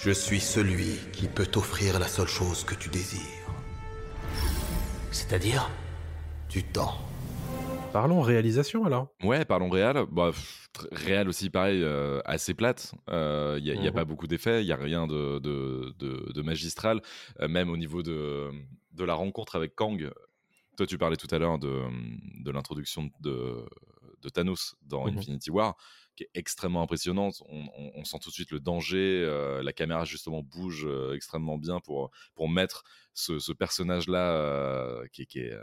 [0.03, 3.21] Je suis celui qui peut t'offrir la seule chose que tu désires.
[5.11, 5.69] C'est-à-dire?
[6.49, 6.97] Du temps.
[7.93, 9.09] Parlons réalisation alors.
[9.23, 10.05] Ouais, parlons réel.
[10.11, 10.31] Bah,
[10.93, 12.93] réel aussi, pareil, euh, assez plate.
[13.09, 13.13] Il
[13.63, 13.93] n'y a, y a Mhm.
[13.93, 17.03] pas beaucoup d'effets, il n'y a rien de, de, de- de magistral.
[17.41, 18.51] Euh, même au niveau de,
[18.93, 20.11] de la rencontre avec Kang.
[20.77, 21.83] Toi, tu parlais tout à l'heure de,
[22.43, 23.65] de l'introduction de,
[24.23, 25.19] de Thanos dans Mhm.
[25.19, 25.77] Infinity War,
[26.17, 27.43] qui est extrêmement impressionnante.
[27.49, 29.25] On, on- on sent tout de suite le danger.
[29.27, 35.07] euh, la caméra, justement, bouge euh, extrêmement bien pour, pour mettre ce, ce personnage-là euh,
[35.13, 35.57] qui, est- qui est,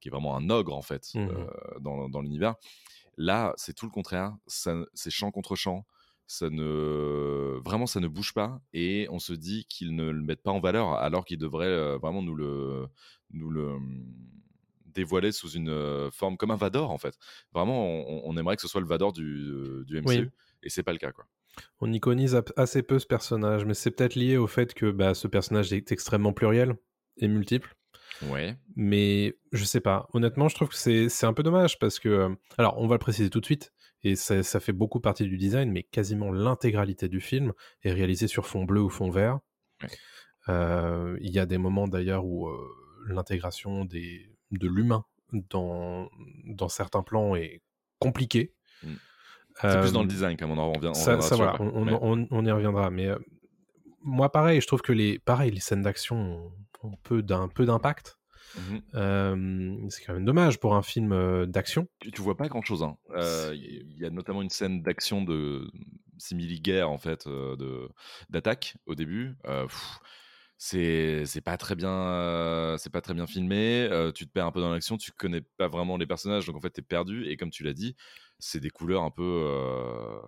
[0.00, 1.46] qui est vraiment un ogre, en fait, euh,
[1.80, 2.54] dans, dans l'univers.
[3.16, 4.34] Là, c'est tout le contraire.
[4.46, 5.86] C'est champ contre champ.
[6.26, 10.44] Ça ne vraiment, ça ne bouge pas et on se dit qu'ils ne le mettent
[10.44, 12.86] pas en valeur alors qu'ils devraient vraiment nous le
[13.32, 13.76] nous le
[14.94, 17.16] dévoiler sous une forme comme un Vador en fait.
[17.52, 19.50] Vraiment, on, on aimerait que ce soit le Vador du,
[19.86, 20.28] du MCU Oui.
[20.62, 21.24] et c'est pas le cas quoi.
[21.80, 25.26] On iconise assez peu ce personnage, mais c'est peut-être lié au fait que bah, ce
[25.26, 26.76] personnage est extrêmement pluriel
[27.16, 27.74] et multiple.
[28.28, 28.56] Ouais.
[28.76, 30.06] Mais je sais pas.
[30.12, 30.76] Honnêtement, je trouve que
[31.08, 32.34] c'est un peu dommage parce que.
[32.56, 33.72] Alors, on va le préciser tout de suite,
[34.04, 38.28] et ça, ça fait beaucoup partie du design, mais quasiment l'intégralité du film est réalisée
[38.28, 39.40] sur fond bleu ou fond vert.
[39.82, 39.88] Ouais.
[40.48, 42.56] Euh, Il y a des moments d'ailleurs où euh,
[43.08, 46.08] l'intégration des de l'humain dans,
[46.46, 47.60] dans certains plans est
[47.98, 48.52] compliquée.
[48.82, 48.88] Mm.
[49.60, 50.88] C'est plus dans le Euh, design comme on en revient.
[50.88, 52.90] on ça, voilà, on, Mais- on- on y reviendra.
[52.90, 53.18] Mais euh,
[54.02, 56.50] moi, pareil, je trouve que les, pareil, les scènes d'action
[56.82, 58.16] ont, peu d'un peu d'impact.
[58.56, 58.80] Mhm.
[58.94, 61.86] Euh, c'est quand même dommage pour un film d'action.
[62.00, 62.84] tu, tu vois pas grand chose.
[63.14, 65.70] Il y a notamment une scène d'action de
[66.16, 67.88] simili-guerre en fait, euh, de
[68.30, 69.36] d'attaque au début.
[69.44, 69.98] Pff,
[70.62, 73.88] c'est c'est pas très bien, euh, c'est pas très bien filmé.
[73.90, 76.54] euh, tu te perds un peu dans l'action, tu connais pas vraiment les personnages, donc
[76.56, 77.24] en fait t'es perdu.
[77.28, 77.96] Et comme tu l'as dit,
[78.38, 80.20] c'est des couleurs un peu euh,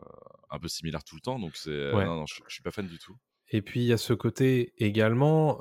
[0.50, 1.38] un peu similaires tout le temps.
[1.38, 2.06] Donc c'est Ouais.
[2.06, 3.14] non, non, je, je suis pas fan du tout.
[3.50, 5.60] Et puis il y a ce côté également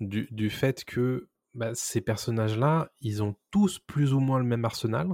[0.00, 4.64] du, du fait que bah, ces personnages-là, ils ont tous plus ou moins le même
[4.64, 5.08] arsenal.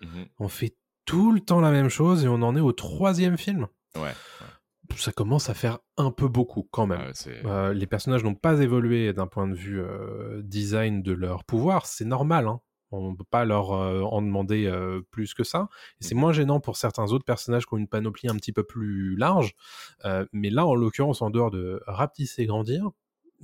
[0.00, 0.26] Mhm.
[0.40, 3.68] On fait tout le temps la même chose et on en est au troisième film.
[3.94, 4.12] Ouais.
[4.96, 7.00] Ça commence à faire un peu beaucoup quand même.
[7.44, 11.86] Euh, les personnages n'ont pas évolué d'un point de vue euh, design de leur pouvoir,
[11.86, 12.46] c'est normal.
[12.46, 12.60] hein.
[12.92, 14.72] On ne peut pas leur euh, en demander
[15.10, 15.68] plus que ça.
[16.00, 16.20] Et c'est Mhm.
[16.20, 19.54] moins gênant pour certains autres personnages qui ont une panoplie un petit peu plus large.
[20.32, 22.88] Mais là, en l'occurrence, en dehors de rapetisser, grandir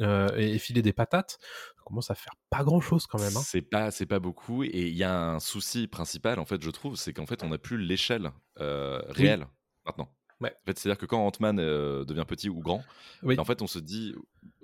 [0.01, 1.39] euh, et filer des patates,
[1.77, 3.37] ça commence à faire pas grand-chose quand même.
[3.37, 3.43] hein.
[3.45, 4.63] C'est pas, c'est pas beaucoup.
[4.63, 7.49] Et il y a un souci principal, en fait, je trouve, c'est qu'en fait, on
[7.49, 9.47] n'a plus l'échelle euh, réelle
[9.85, 10.09] maintenant.
[10.43, 10.51] Ouais.
[10.51, 12.83] En fait, c'est-à-dire que quand Ant-Man euh, devient petit ou grand,
[13.23, 13.39] Oui.
[13.39, 14.15] en fait, on se dit,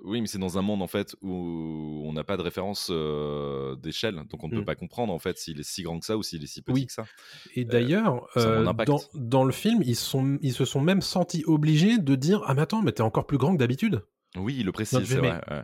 [0.03, 3.75] oui, mais c'est dans un monde en fait où on n'a pas de référence euh,
[3.75, 4.65] d'échelle, donc on ne peut Mm.
[4.65, 6.73] pas comprendre en fait s'il est si grand que ça ou s'il est si petit
[6.73, 6.85] Oui.
[6.87, 7.05] que ça.
[7.55, 8.87] Et d'ailleurs, euh, impact.
[8.89, 12.53] dans, dans le film, ils, sont, ils se sont même sentis obligés de dire Ah,
[12.53, 14.01] mais attends, mais t'es encore plus grand que d'habitude.
[14.37, 15.29] Oui, il le précise, c'est vrai.
[15.31, 15.41] ouais.
[15.51, 15.63] Ouais,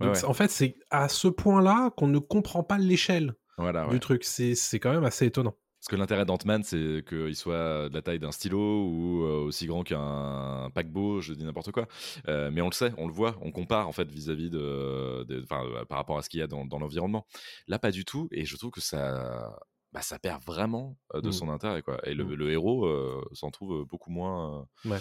[0.00, 0.14] Donc, ouais.
[0.20, 4.22] c'est- en fait, c'est à ce point-là qu'on ne comprend pas l'échelle Voilà, du truc.
[4.24, 5.54] C'est quand même assez étonnant.
[5.80, 9.66] Parce que l'intérêt d'Ant-Man, c'est qu'il soit de la taille d'un stylo ou euh, aussi
[9.66, 11.86] grand qu'un paquebot, je dis n'importe quoi.
[12.28, 15.44] Euh, mais on le sait, on le voit, on compare en fait vis-à-vis de, de-
[15.52, 17.26] euh, par rapport à ce qu'il y a dans, dans l'environnement.
[17.68, 18.28] Là, pas du tout.
[18.32, 19.54] Et je trouve que ça,
[19.92, 21.32] bah, ça perd vraiment de Mm.
[21.32, 22.00] son intérêt, quoi.
[22.08, 22.32] Et le, Mm.
[22.34, 24.98] le héros euh, s'en trouve beaucoup moins Ouais.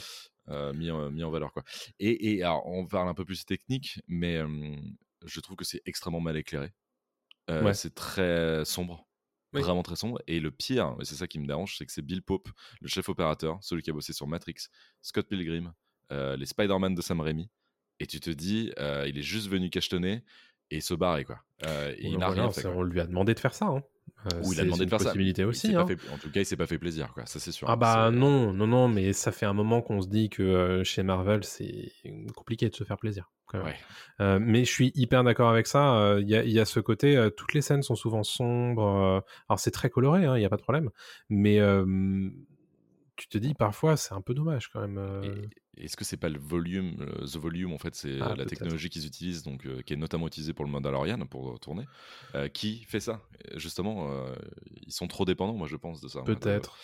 [0.50, 1.64] euh, mis, en, mis en valeur, quoi.
[2.00, 4.40] Et, et alors, on parle un peu plus technique, mais
[5.26, 6.74] je trouve que c'est extrêmement mal éclairé.
[7.50, 7.74] Ouais.
[7.74, 9.08] C'est très sombre.
[9.56, 9.63] Oui.
[9.63, 10.22] Vraiment très sombre.
[10.28, 12.50] Et le pire, et c'est ça qui me dérange, c'est que c'est Bill Pope,
[12.82, 14.56] le chef opérateur, celui qui a bossé sur Matrix,
[15.02, 15.74] Scott Pilgrim,
[16.12, 17.50] euh, les Spider-Man de Sam Raimi.
[18.00, 20.24] Et tu te dis, euh, il est juste venu cachetonner
[20.72, 21.39] et se barrer, quoi.
[21.65, 22.62] Euh, et il n'a rien fait.
[22.63, 22.72] quoi.
[22.72, 23.68] On lui a demandé de faire ça.
[23.68, 23.84] hein.
[24.34, 25.06] Euh, Ou il a demandé de faire ça.
[25.06, 25.76] possibilité Il aussi.
[25.76, 25.86] hein.
[25.86, 27.26] fait- en tout cas, il s'est pas fait plaisir, quoi.
[27.28, 27.70] Ça, c'est sûr.
[27.70, 30.84] Ah bah non, non, non, mais ça fait un moment qu'on se dit que euh,
[30.84, 31.91] chez Marvel, c'est
[32.36, 33.30] compliqué de se faire plaisir.
[33.46, 33.68] quand même.
[33.68, 33.76] Ouais.
[34.22, 35.96] Euh, mais je suis hyper d'accord avec ça.
[36.00, 39.24] euh, Il y, a, il y a ce côté, toutes les scènes sont souvent sombres.
[39.48, 40.89] alors c'est très coloré, hein, il n'y a pas de problème.
[41.30, 41.60] Mais
[43.18, 44.98] tu te dis parfois, c'est un peu dommage quand même.
[45.24, 48.46] Et Est-ce que c'est pas le volume, euh, the volume en fait, c'est Ah, la
[48.46, 51.86] technologie qu'ils utilisent, donc euh, qui est notamment utilisée pour le Mandalorian pour tourner,
[52.36, 53.22] euh, qui fait ça?
[53.56, 54.34] Justement, euh,
[54.86, 56.22] ils sont trop dépendants, moi je pense de ça.
[56.22, 56.78] Peut-être.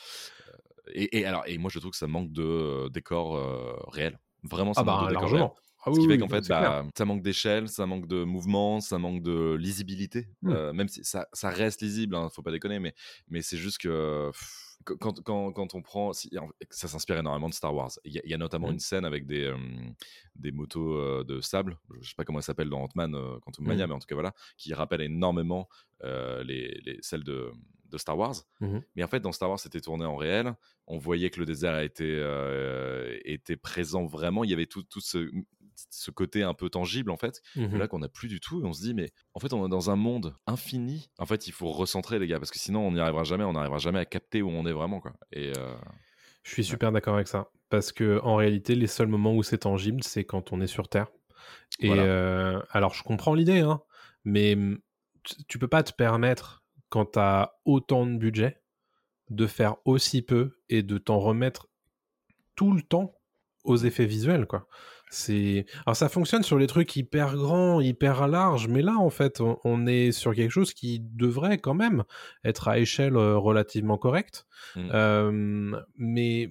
[0.94, 4.20] Et, et alors, et moi je trouve que ça manque de euh, décor euh, réel.
[4.44, 5.50] Vraiment, ça Ah manque bah de décor réel.
[5.84, 8.82] Ah Ce qui fait oui, qu'en fait, bah, ça manque d'échelle, ça manque de mouvement,
[8.82, 10.28] ça manque de lisibilité.
[10.44, 10.52] Hmm.
[10.52, 12.94] Euh, même si ça, ça reste lisible, hein, faut pas déconner, mais,
[13.30, 16.12] mais c'est juste que pff, quand, quand, quand on prend.
[16.14, 17.92] ça s'inspire énormément de Star Wars.
[18.06, 18.74] Il y, a- y a notamment Hmm.
[18.74, 19.58] une scène avec des, euh,
[20.36, 23.66] des motos euh, de sable, je sais pas comment elle s'appelle dans Ant-Man, euh, Quantum
[23.68, 23.90] Mania, Hmm.
[23.90, 25.68] mais en tout cas voilà, qui rappelle énormément
[26.04, 27.52] les, les- celles de,
[27.90, 28.36] de Star Wars.
[28.62, 28.82] Mhm.
[28.96, 30.56] Mais en fait, dans Star Wars, c'était tourné en réel.
[30.88, 34.44] On voyait que le désert était, euh, était présent vraiment.
[34.44, 35.30] Il y avait tout, tout ce,
[35.90, 37.42] ce côté un peu tangible, en fait.
[37.56, 37.78] Mhm.
[37.78, 38.62] Là, qu'on n'a plus du tout.
[38.62, 41.10] Et on se dit, mais en fait, on est dans un monde infini.
[41.18, 43.44] En fait, il faut recentrer, les gars, parce que sinon, on n'y arrivera jamais.
[43.44, 45.14] On n'arrivera jamais à capter où on est vraiment, quoi.
[45.32, 45.74] Et euh,
[46.44, 47.50] Je suis super d'accord avec ça.
[47.70, 50.88] Parce que en réalité, les seuls moments où c'est tangible, c'est quand on est sur
[50.90, 51.08] Terre.
[51.80, 52.04] Et Voilà.
[52.04, 53.82] euh, alors, je comprends l'idée, hein,
[54.26, 54.58] mais
[55.24, 58.62] tu- tu peux pas te permettre, quand tu as autant de budget,
[59.30, 61.70] de faire aussi peu et de t'en remettre
[62.56, 63.16] tout le temps
[63.64, 64.68] aux effets visuels, quoi.
[65.14, 69.42] C'est alors ça fonctionne sur les trucs hyper grands, hyper larges, mais là en fait
[69.42, 72.06] on, on est sur quelque chose qui devrait quand même
[72.46, 74.48] être à échelle euh, relativement correcte.
[74.78, 74.90] Mm.
[74.94, 76.50] Euh, mais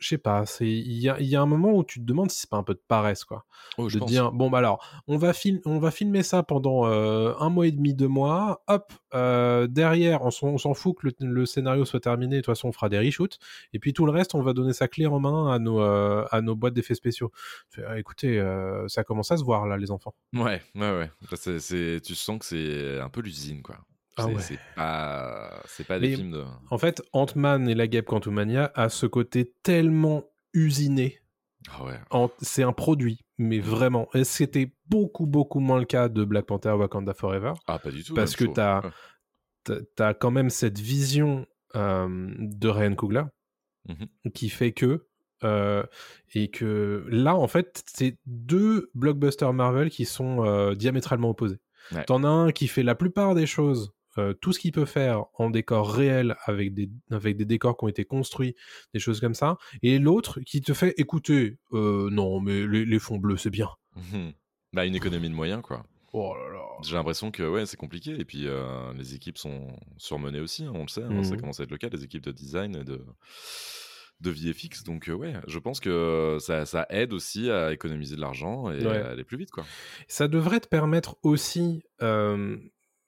[0.00, 2.30] je sais pas, c'est il y a, y a un moment où tu te demandes
[2.30, 3.44] si c'est pas un peu de paresse quoi,
[3.78, 4.10] oh, je de pense.
[4.10, 7.66] dire bon bah alors on va film, on va filmer ça pendant euh, un mois
[7.66, 12.00] et demi, deux mois, hop euh, derrière on s'en fout que le, le scénario soit
[12.00, 13.38] terminé, de toute façon on fera des reshoots
[13.72, 16.24] et puis tout le reste on va donner sa clé en main à nos euh,
[16.30, 17.30] à nos boîtes d'effets spéciaux.
[17.86, 18.42] Ah, écoutez,
[18.88, 20.14] ça commence à se voir là les enfants.
[20.34, 21.10] Ouais, ouais, ouais.
[21.34, 23.76] C'est- tu sens que c'est un peu l'usine, quoi.
[24.20, 24.42] Ah c'est ouais.
[24.42, 26.44] c'est pas, c'est pas des Mais- films de.
[26.70, 31.20] En fait, Ant-Man et la guêpe Quantumania a ce côté tellement usiné
[31.70, 32.28] Ah ouais.
[32.40, 34.08] c'est un produit, mais vraiment.
[34.14, 38.02] Et c'était beaucoup, beaucoup moins le cas de Black Panther Wakanda Forever, Ah, pas du
[38.04, 38.14] tout.
[38.14, 38.82] parce que t'as
[39.96, 43.24] t'as quand même cette vision euh, de Ryan Coogler
[43.88, 44.32] Mhm.
[44.34, 45.06] qui fait que.
[45.42, 45.82] euh,
[46.34, 51.60] et que là, en fait, c'est deux blockbusters Marvel qui sont euh, diamétralement opposés.
[51.92, 52.04] Ouais.
[52.04, 55.24] T'en as un qui fait la plupart des choses, euh, tout ce qu'il peut faire
[55.34, 58.54] en décor réel, avec des, avec des décors qui ont été construits,
[58.94, 62.98] des choses comme ça, et l'autre qui te fait écouter, euh, non, mais les, les
[62.98, 63.68] fonds bleus, c'est bien.
[63.96, 64.32] Mhm.
[64.72, 65.84] Bah, une économie de moyens, quoi.
[66.12, 66.60] Oh là là.
[66.82, 68.18] J'ai l'impression que ouais, c'est compliqué.
[68.18, 71.02] Et puis, euh, les équipes sont surmenées aussi, hein, on le sait.
[71.04, 71.40] hein, Ça Mhm.
[71.40, 73.00] commence à être le cas, les équipes de design et de,
[74.20, 74.82] de VFX.
[74.84, 78.84] Donc, euh, ouais, je pense que ça, ça aide aussi à économiser de l'argent et
[78.84, 78.96] Ouais.
[78.98, 79.64] à aller plus vite, quoi.
[80.08, 82.56] Ça devrait te permettre aussi, euh,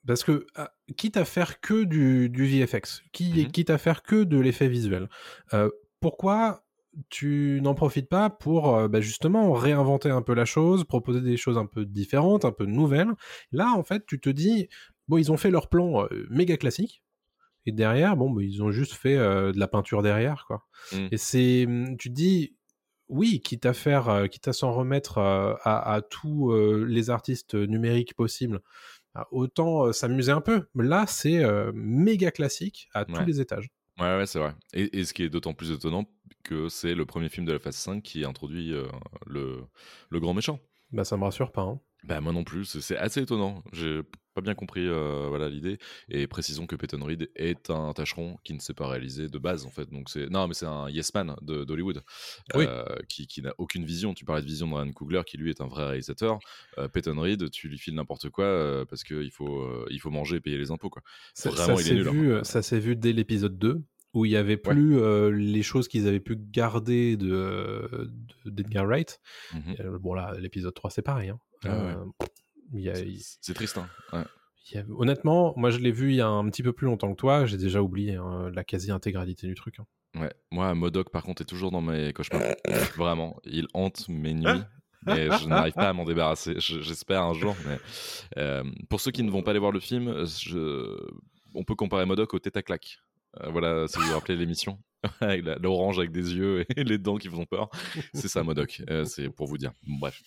[0.07, 3.51] parce que ah, quitte à faire que du, du VFX, qui, Mhm.
[3.51, 5.09] quitte à faire que de l'effet visuel,
[5.53, 6.65] euh, pourquoi
[7.09, 11.37] tu n'en profites pas pour euh, bah, justement réinventer un peu la chose, proposer des
[11.37, 13.11] choses un peu différentes, un peu nouvelles?
[13.51, 14.67] Là, en fait, tu te dis,
[15.07, 17.03] bon, ils ont fait leur plan euh, méga classique.
[17.65, 20.65] Et derrière, bon, bah, ils ont juste fait de la peinture derrière, quoi.
[20.91, 21.07] Mm.
[21.11, 22.57] Et c'est, hum, tu te dis,
[23.09, 27.09] oui, quitte à faire, euh, quitte à s'en remettre euh, à, à tous euh, les
[27.09, 28.61] artistes numériques possibles,
[29.13, 30.67] bah, autant s'amuser un peu.
[30.75, 33.69] Là, c'est méga classique à tous les étages.
[33.99, 34.55] Ouais, ouais, c'est vrai.
[34.73, 36.05] Et, et ce qui est d'autant plus étonnant
[36.43, 38.87] que c'est le premier film de la phase 5 qui introduit euh,
[39.27, 39.61] le,
[40.09, 40.59] le grand méchant.
[40.91, 41.61] Bah, ça me rassure pas.
[41.61, 41.79] Hein.
[42.03, 43.63] Bah moi non plus, c'est assez étonnant.
[44.33, 45.77] Pas bien compris euh, voilà l'idée.
[46.09, 49.65] Et précisons que Peyton Reed est un tâcheron qui ne sait pas réaliser de base
[49.65, 49.89] en fait.
[49.91, 52.01] Donc c'est non mais c'est un yes man de- d'Hollywood
[52.55, 52.65] Oui.
[52.67, 54.13] euh, qui, qui n'a aucune vision.
[54.13, 56.39] Tu parlais de vision de Ryan Coogler qui lui est un vrai réalisateur.
[56.79, 60.37] Euh, Peyton Reed, tu lui files n'importe quoi parce qu'il faut euh, il faut manger
[60.37, 61.03] et payer les impôts quoi.
[61.35, 62.11] Ça, Vraiment, ça il est s'est nul, hein.
[62.39, 63.81] vu, ça s'est vu dès l'épisode 2,
[64.15, 68.09] où il y avait plus euh, les choses qu'ils avaient pu garder de,
[68.45, 69.19] de- d'Edgar Wright.
[69.79, 71.29] Euh, bon, là, l'épisode 3, c'est pareil.
[71.29, 71.39] hein.
[71.65, 71.69] Ah.
[71.69, 72.32] Euh, il
[73.41, 73.87] C'est- triste hein.
[74.11, 74.23] Ouais.
[74.71, 76.85] il y a- honnêtement, moi, je l'ai vu il y a un petit peu plus
[76.85, 77.45] longtemps que toi.
[77.45, 79.79] J'ai déjà oublié hein, la quasi-intégralité du truc.
[79.79, 79.85] hein.
[80.19, 82.41] Ouais, moi, Modoc, par contre, est toujours dans mes cauchemars.
[82.97, 84.61] Vraiment, il hante mes nuits.
[85.07, 86.53] Et je n'arrive pas à m'en débarrasser.
[86.59, 87.55] Je- J'espère un jour.
[87.67, 87.77] Mais
[88.37, 90.97] euh, pour ceux qui ne vont pas aller voir le film, je-
[91.55, 92.99] on peut comparer Modoc au tête à claque.
[93.41, 94.79] Euh, voilà, si vous vous rappelez l'émission,
[95.61, 97.69] l'orange avec des yeux et les dents qui vous font peur,
[98.13, 98.81] c'est ça Modoc.
[98.89, 99.71] Euh, c'est pour vous dire.
[99.87, 100.21] Bon, bref.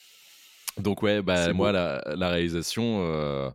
[0.79, 3.51] Donc ouais, bah moi la, la réalisation, euh,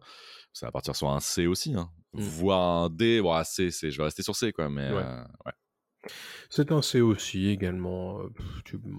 [0.53, 1.89] ça va partir sur un C aussi, hein.
[2.13, 2.19] Mm.
[2.21, 3.21] voire un D.
[3.21, 5.03] Bon, ah, C, c'est- je vais rester sur C quoi, mais Ouais.
[5.03, 6.09] euh, ouais.
[6.49, 8.19] C'est un C aussi également.
[8.21, 8.29] euh,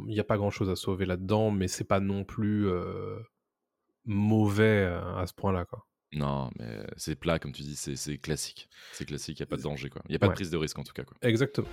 [0.07, 3.19] Il n'y a pas grand chose à sauver là-dedans, mais c'est pas non plus euh,
[4.05, 4.85] mauvais
[5.17, 5.65] à ce point-là.
[5.65, 5.85] Quoi.
[6.15, 8.69] Non, mais c'est plat, comme tu dis, c'est c'est classique.
[8.93, 10.03] C'est classique, il n'y a pas de danger, quoi.
[10.09, 10.33] Il n'y a pas Ouais.
[10.33, 11.17] de prise de risque, en tout cas, quoi.
[11.23, 11.67] Exactement.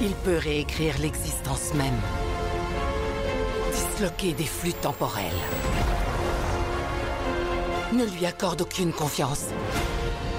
[0.00, 1.94] Il peut réécrire l'existence même.
[3.98, 5.24] Disloquer des flux temporels.
[7.92, 9.46] Ne lui accorde aucune confiance.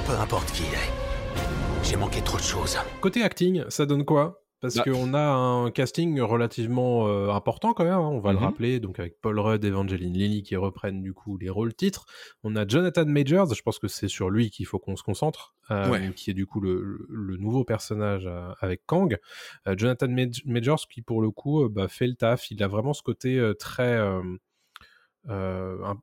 [0.08, 1.84] Peu importe qui il est.
[1.84, 2.78] J'ai manqué trop de choses.
[3.02, 4.39] Côté acting, ça donne quoi?
[4.62, 4.84] Parce Bah.
[4.84, 8.44] qu'on a un casting relativement euh, important quand même, hein, on va le Mhm.
[8.44, 12.06] rappeler, donc avec Paul Rudd, Evangeline Lilly qui reprennent du coup les rôles titres.
[12.44, 15.56] On a Jonathan Majors, je pense que c'est sur lui qu'il faut qu'on se concentre,
[15.72, 16.12] euh, Ouais.
[16.14, 19.18] qui est du coup le, le nouveau personnage euh, avec Kang.
[19.78, 23.02] Jonathan Maj- Majors qui pour le coup bah, fait le taf, il a vraiment ce
[23.02, 23.98] côté très...
[25.28, 25.98] un-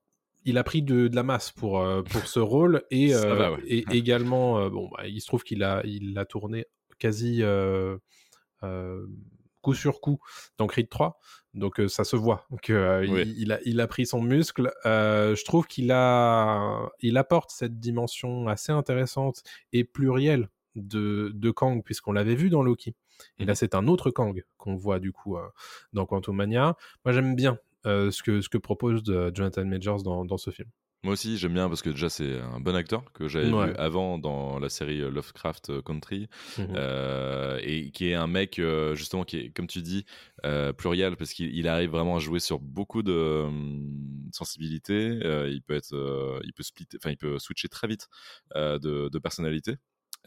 [0.48, 3.58] il a pris de, de la masse pour, pour ce rôle et, va, ouais.
[3.66, 6.66] et également, bon, bah, il se trouve qu'il a, il l'a tourné
[6.98, 7.98] quasi euh,
[9.62, 10.18] coup sur coup
[10.58, 11.18] dans Creed 3.
[11.54, 13.22] Donc euh, ça se voit que euh, Oui.
[13.26, 14.72] il, il a, il a pris son muscle.
[14.84, 21.50] Euh, je trouve qu'il a, il apporte cette dimension assez intéressante et plurielle de, de
[21.50, 22.94] Kang puisqu'on l'avait vu dans Loki.
[23.38, 23.56] Et là Mhm.
[23.56, 25.46] c'est un autre Kang qu'on voit du coup euh,
[25.94, 26.76] dans Quantum Mania.
[27.04, 30.50] Moi j'aime bien euh, ce que ce que propose euh, Jonathan Majors dans, dans ce
[30.50, 30.68] film.
[31.06, 33.72] Moi aussi, j'aime bien parce que déjà, c'est un bon acteur que j'avais Ouais.
[33.72, 36.28] vu avant dans la série euh, Lovecraft Country.
[36.56, 36.76] Mhm.
[36.76, 40.04] euh, et qui est un mec, euh, justement, qui est, comme tu dis,
[40.44, 43.12] euh, pluriel parce qu'il il arrive vraiment à jouer sur beaucoup de
[43.46, 45.20] hum, sensibilités.
[45.24, 48.08] euh, il peut être, euh, il peut splitter, enfin, il peut switcher très vite
[48.56, 49.76] euh, de, de personnalité.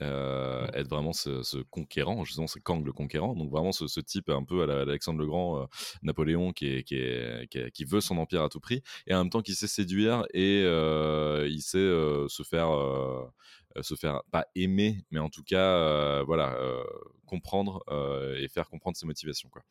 [0.02, 4.00] Euh, être vraiment ce, ce conquérant, justement, c'est Kang le conquérant, donc vraiment ce, ce
[4.00, 5.66] type un peu à la- Alexandre le Grand, euh,
[6.04, 9.14] Napoléon, qui, est, qui, est, qui, est- qui veut son empire à tout prix, et
[9.14, 12.70] en même temps qui sait séduire et euh, il sait se faire
[13.82, 16.84] se faire pas aimer mais en tout cas euh, voilà euh,
[17.25, 19.62] comprendre euh, et faire comprendre ses motivations quoi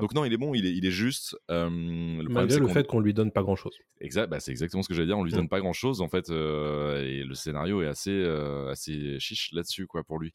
[0.00, 2.86] donc non il est bon il est, il est juste euh, le Malgré le fait
[2.86, 3.78] qu'on lui donne pas grand chose.
[4.00, 5.16] Exact, bah, c'est exactement ce que j'allais dire.
[5.18, 5.36] On lui Mm.
[5.36, 9.50] donne pas grand chose en fait, euh, et le scénario est assez euh, assez chiche
[9.52, 10.32] là-dessus quoi pour lui.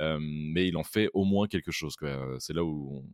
[0.00, 1.94] Euh, mais il en fait au moins quelque chose.
[2.38, 3.04] C'est là où on,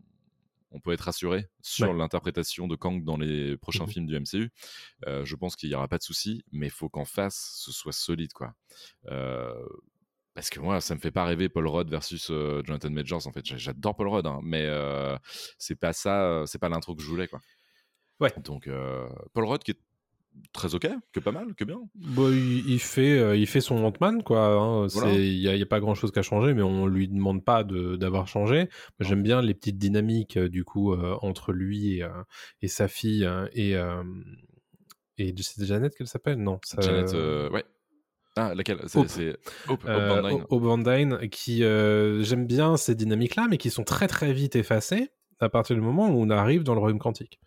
[0.71, 1.97] on peut être rassuré sur Ouais.
[1.97, 3.91] l'interprétation de Kang dans les prochains Mhm.
[3.91, 4.51] films du MCU.
[5.07, 7.73] Euh, je pense qu'il y aura pas de souci, mais il faut qu'en face ce
[7.73, 8.55] soit solide quoi.
[9.09, 9.55] Euh,
[10.35, 13.27] parce que moi, ça me fait pas rêver Paul Rudd versus euh, Jonathan Majors.
[13.27, 14.69] En fait, J'a- j'adore Paul Rudd, hein, mais
[15.59, 17.41] c'est pas ça, c'est pas l'intro que je voulais, quoi.
[18.21, 18.33] Ouais.
[18.45, 18.69] Donc
[19.33, 19.81] Paul Rudd qui est
[20.53, 21.81] très ok, que pas mal, que bien.
[21.95, 24.47] Bon, il, il fait, euh, il fait son Ant-Man, quoi.
[24.47, 24.87] hein.
[24.89, 25.13] Voilà.
[25.15, 28.29] Il n'y a, a pas grand-chose qu'à changer, mais on lui demande pas de- d'avoir
[28.29, 28.69] changé.
[28.99, 32.09] Moi, J'aime bien les petites dynamiques, euh, du coup, euh, entre lui et, euh,
[32.63, 33.77] et sa fille euh, et...
[33.77, 34.03] euh,
[35.21, 36.39] et c'est Janet qu'elle s'appelle?
[36.39, 36.61] Non.
[36.63, 37.13] ça- Janet,
[37.53, 37.65] ouais.
[38.37, 38.79] Ah, laquelle?
[38.87, 39.09] C'est Hope.
[39.69, 39.85] Hope,
[40.51, 45.11] Hope qui j'aime bien ces dynamiques-là, mais qui sont très très vite effacées
[45.41, 47.41] à partir du moment où on arrive dans le royaume quantique.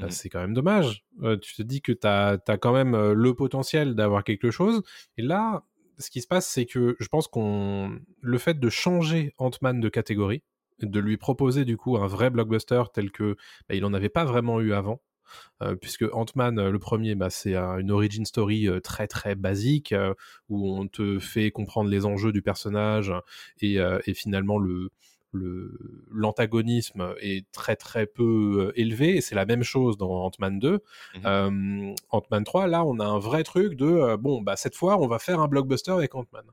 [0.00, 0.10] Euh, Mhm.
[0.10, 1.04] c'est quand même dommage.
[1.22, 4.82] Euh, tu te dis que tu as, quand même euh, le potentiel d'avoir quelque chose.
[5.16, 5.64] Et là,
[5.98, 9.88] ce qui se passe, c'est que je pense qu'on le fait de changer Ant-Man de
[9.88, 10.42] catégorie,
[10.80, 13.36] de lui proposer du coup un vrai blockbuster tel que
[13.68, 15.02] bah, il en avait pas vraiment eu avant.
[15.62, 19.94] Euh, puisque Ant-Man, le premier, bah, c'est un- une origin story euh, très très basique
[20.48, 23.12] où on te fait comprendre les enjeux du personnage
[23.60, 23.76] et,
[24.06, 24.90] et finalement le,
[25.32, 30.58] le l'antagonisme est très très peu euh, élevé et c'est la même chose dans Ant-Man
[30.58, 30.72] 2.
[30.72, 30.80] Mhm.
[31.24, 34.98] Euh, Ant-Man 3, là, on a un vrai truc de euh, bon, bah cette fois,
[35.00, 36.44] on va faire un blockbuster avec Ant-Man.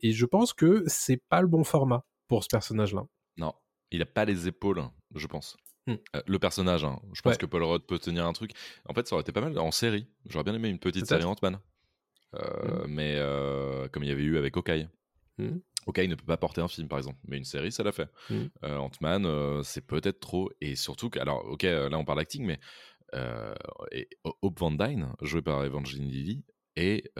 [0.00, 3.04] Et je pense que c'est pas le bon format pour ce personnage-là.
[3.36, 3.54] Non,
[3.90, 4.82] il a pas les épaules,
[5.14, 5.56] je pense.
[5.86, 5.94] Hmm.
[6.16, 6.98] Euh, le personnage, hein.
[7.12, 7.38] je pense Ouais.
[7.38, 8.52] que Paul Rudd peut tenir un truc.
[8.88, 10.06] En fait, ça aurait été pas mal en série.
[10.26, 11.58] J'aurais bien aimé une petite série Ant-Man.
[12.34, 13.16] Euh, Mais
[13.92, 14.88] comme il y avait eu avec Hawkeye.
[15.86, 15.90] Hmm.
[15.90, 17.18] Hawkeye ne peut pas porter un film, par exemple.
[17.26, 18.08] Mais une série, ça l'a fait.
[18.30, 20.50] Euh, Ant-Man, euh, c'est peut-être trop.
[20.60, 22.58] Et surtout que, alors, ok, euh, là on parle acting, mais
[23.14, 23.54] euh,
[23.92, 24.08] et
[24.42, 26.44] Hope Van Dyne, jouée par Evangeline Lilly,
[26.76, 27.12] est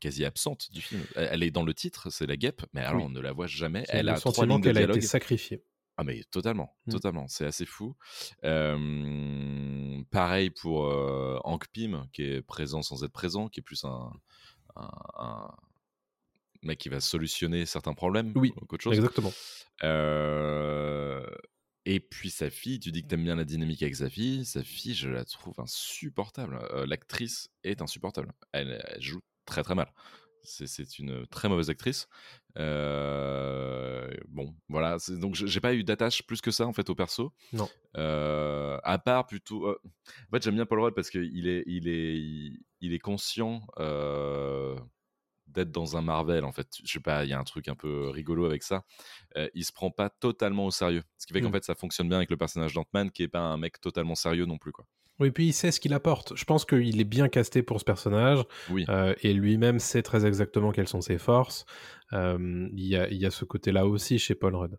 [0.00, 1.02] quasi absente du film.
[1.14, 3.06] Elle, est dans le titre, c'est la guêpe, mais alors Oui.
[3.06, 3.84] on ne la voit jamais.
[3.88, 5.62] Elle le a sentiment qu'elle a été sacrifiée.
[5.98, 6.90] Ah mais totalement, Mm.
[6.92, 7.96] totalement, c'est assez fou.
[10.10, 10.80] Pareil pour
[11.44, 14.10] Hank Pym, qui est présent sans être présent, qui est plus un,
[14.76, 15.48] un- un
[16.66, 18.94] mec qui va solutionner certains problèmes Oui, chose.
[18.94, 19.32] Exactement.
[19.84, 21.24] Euh,
[21.84, 24.44] et puis sa fille, tu dis que t'aimes bien la dynamique avec sa fille.
[24.44, 26.58] Sa fille, je la trouve insupportable.
[26.72, 28.32] Euh, L'actrice est insupportable.
[28.52, 29.92] Elle, elle joue très très mal.
[30.42, 32.06] C'est- une très mauvaise actrice.
[32.56, 34.96] Euh, bon, voilà.
[35.08, 37.32] Donc j'ai pas eu d'attache plus que ça en fait au perso.
[37.52, 37.68] Non.
[37.96, 39.66] Euh, à part plutôt.
[39.66, 39.80] euh,
[40.28, 43.66] En fait, j'aime bien Paul Rudd parce qu'il est, il est, il, il est conscient.
[43.78, 44.76] euh,
[45.48, 46.68] d'être dans un Marvel en fait.
[46.84, 48.84] Je sais pas, il y a un truc un peu rigolo avec ça.
[49.36, 51.02] Euh, il se prend pas totalement au sérieux.
[51.18, 51.52] Ce qui fait qu'en Mm.
[51.52, 54.44] fait ça fonctionne bien avec le personnage d'Ant-Man qui est pas un mec totalement sérieux
[54.46, 54.86] non plus quoi.
[55.18, 56.36] Oui, puis il sait ce qu'il apporte.
[56.36, 58.40] Je pense qu'il est bien casté pour ce personnage.
[58.70, 58.84] Oui.
[58.90, 61.64] euh, et lui-même sait très exactement quelles sont ses forces.
[62.12, 64.78] Euh, Il y, a, y a ce côté-là aussi chez Paul Rudd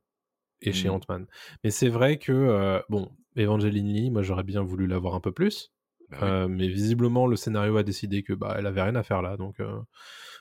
[0.61, 0.93] et chez Mhm.
[0.95, 1.27] Ant-Man.
[1.63, 5.71] Mais c'est vrai que, bon, Evangeline Lee, moi j'aurais bien voulu l'avoir un peu plus.
[6.09, 6.51] Bah oui.
[6.53, 9.37] Mais visiblement, le scénario a décidé que bah, elle avait rien à faire là.
[9.37, 9.59] Donc,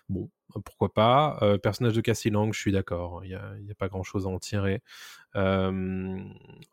[0.08, 0.30] bon,
[0.64, 1.38] pourquoi pas.
[1.42, 3.24] Euh, personnage de Cassie Lang, je suis d'accord.
[3.24, 4.82] Il n'y a, y a pas grand chose à en tirer.
[5.34, 6.18] Euh,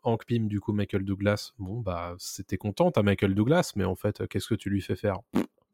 [0.02, 1.52] Hank Pym, du coup, Michael Douglas.
[1.58, 4.96] Bon, bah, c'était content, à Michael Douglas, mais en fait, qu'est-ce que tu lui fais
[4.96, 5.18] faire?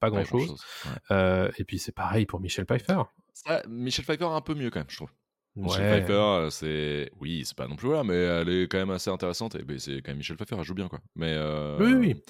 [0.01, 0.51] Pas grand Pas chose.
[0.87, 0.91] ouais.
[1.11, 3.03] Euh, et puis, c'est pareil pour Michel Pfeiffer.
[3.35, 5.11] Ça, Michel Pfeiffer un peu mieux quand même, je trouve.
[5.57, 5.99] Michel Ouais.
[5.99, 9.11] Pfeiffer, euh, c'est oui, c'est pas non plus voilà, mais elle est quand même assez
[9.11, 9.57] intéressante.
[9.57, 11.01] Et ben, c'est quand même Michel Pfeiffer, elle joue bien quoi.
[11.17, 12.23] Mais euh, Oui, oui.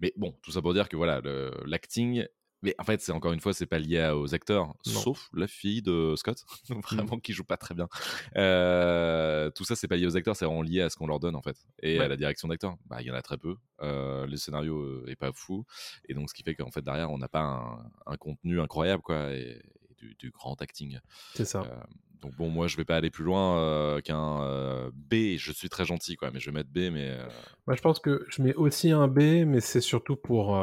[0.00, 2.26] Mais bon, tout ça pour dire que voilà, le- l'acting.
[2.66, 4.74] Mais en fait, c'est encore une fois, c'est pas lié aux acteurs, Non.
[5.00, 5.02] Mm.
[5.04, 7.88] sauf la fille de Scott, vraiment qui joue pas très bien.
[8.36, 11.20] Euh, tout ça, c'est pas lié aux acteurs, c'est vraiment lié à ce qu'on leur
[11.20, 12.04] donne en fait, et Ouais.
[12.04, 12.76] à la direction d'acteurs.
[12.86, 13.56] Bah, il y en a très peu.
[13.82, 15.64] Euh, le scénario euh, est pas fou,
[16.08, 19.02] et donc ce qui fait qu'en fait derrière, on n'a pas un, un contenu incroyable
[19.02, 20.98] quoi, et, et du, du grand acting.
[21.34, 21.62] C'est ça.
[21.62, 21.80] Euh,
[22.22, 25.36] donc bon, moi je vais pas aller plus loin euh, qu'un euh, B.
[25.36, 26.90] Je suis très gentil quoi, mais je vais mettre B.
[26.92, 27.26] Mais euh,
[27.66, 30.58] Moi, je pense que je mets aussi un B, mais c'est surtout pour,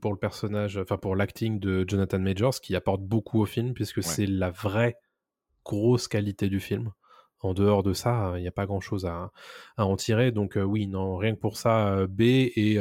[0.00, 4.02] pour le personnage, enfin pour l'acting de Jonathan Majors qui apporte beaucoup au film, puisque
[4.02, 4.96] c'est la vraie
[5.64, 6.92] grosse qualité du film.
[7.44, 9.32] En dehors de ça, il n'y a pas grand-chose à,
[9.76, 10.30] à en tirer.
[10.30, 12.20] Donc oui, non, rien que pour ça, B.
[12.20, 12.78] Et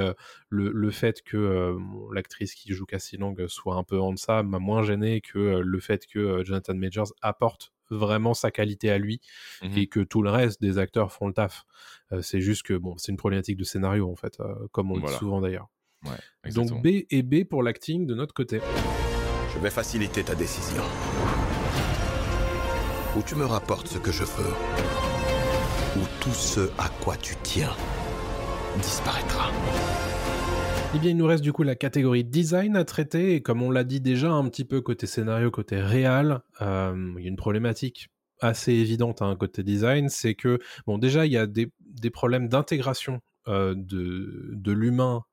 [0.50, 1.76] le, le fait que
[2.14, 5.80] l'actrice qui joue Cassie Lang soit un peu en deçà m'a moins gêné que le
[5.80, 9.22] fait que Jonathan Majors apporte vraiment sa qualité à lui
[9.62, 9.78] Mhm.
[9.78, 11.64] et que tout le reste des acteurs font le taf.
[12.12, 14.96] Euh, c'est juste que bon, c'est une problématique de scénario en fait, euh, comme on
[14.96, 15.16] le Voilà.
[15.16, 15.68] dit souvent d'ailleurs.
[16.06, 16.82] ouais, Donc.
[16.82, 18.60] B et B pour l'acting de notre côté.
[19.54, 20.82] Je vais faciliter ta décision.
[23.18, 24.54] Ou tu me rapportes ce que je veux,
[25.98, 27.74] ou tout ce à quoi tu tiens
[28.82, 29.52] disparaîtra.
[30.94, 33.72] Eh bien, il nous reste du coup la catégorie design à traiter, et comme on
[33.72, 37.38] l'a dit déjà un petit peu côté scénario, côté réal, euh, il y a une
[37.38, 38.10] problématique
[38.42, 41.72] assez évidente hein, côté design, c'est que, bon, déjà, il y a des,
[42.12, 45.24] problèmes d'intégration euh, de, de l'humain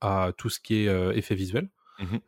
[0.00, 1.68] à tout ce qui est euh, effet visuel.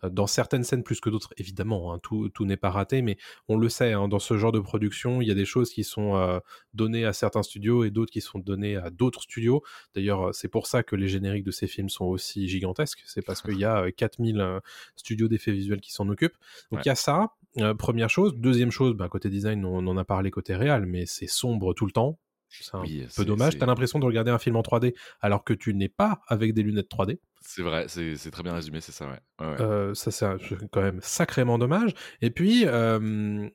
[0.05, 3.17] Euh, Dans certaines scènes plus que d'autres, évidemment, hein, tout, tout n'est pas raté, mais
[3.49, 5.85] on le sait, hein, dans ce genre de production, il y a des choses qui
[5.85, 6.39] sont euh,
[6.75, 9.63] données à certains studios et d'autres qui sont données à d'autres studios.
[9.95, 13.03] D'ailleurs, c'est pour ça que les génériques de ces films sont aussi gigantesques.
[13.07, 14.61] C'est parce qu'il y a euh, 4000 euh,
[14.97, 16.37] studios d'effets visuels qui s'en occupent.
[16.71, 16.83] Donc Ouais.
[16.85, 18.35] il y a ça, euh, première chose.
[18.37, 21.87] Deuxième chose, bah, côté design, on, en a parlé côté réel, mais c'est sombre tout
[21.87, 22.19] le temps.
[22.49, 23.59] C'est un Oui, peu dommage.
[23.59, 26.63] T'as l'impression de regarder un film en 3D alors que tu n'es pas avec des
[26.63, 27.19] lunettes 3D.
[27.41, 29.21] C'est vrai, c'est très bien résumé, c'est ça, ouais.
[29.41, 29.61] Ouais, ouais.
[29.61, 30.27] Euh, ça, c'est
[30.71, 31.93] quand même sacrément dommage.
[32.23, 33.49] Et puis, euh,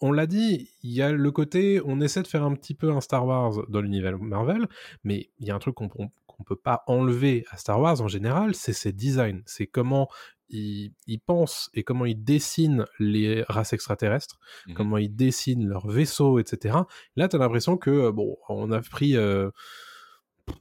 [0.00, 2.90] on l'a dit, il y a le côté, on essaie de faire un petit peu
[2.90, 4.66] un Star Wars dans l'univers Marvel,
[5.04, 8.08] mais il y a un truc qu'on qu'on peut pas enlever à Star Wars en
[8.08, 9.42] général, c'est ses designs.
[9.46, 10.08] C'est comment
[10.52, 14.38] ils, ils pensent et comment ils dessinent les races extraterrestres,
[14.68, 14.74] Mhm.
[14.74, 16.76] comment ils dessinent leurs vaisseaux, etc.
[17.16, 19.50] Là, tu as l'impression que, euh, bon, on a pris euh,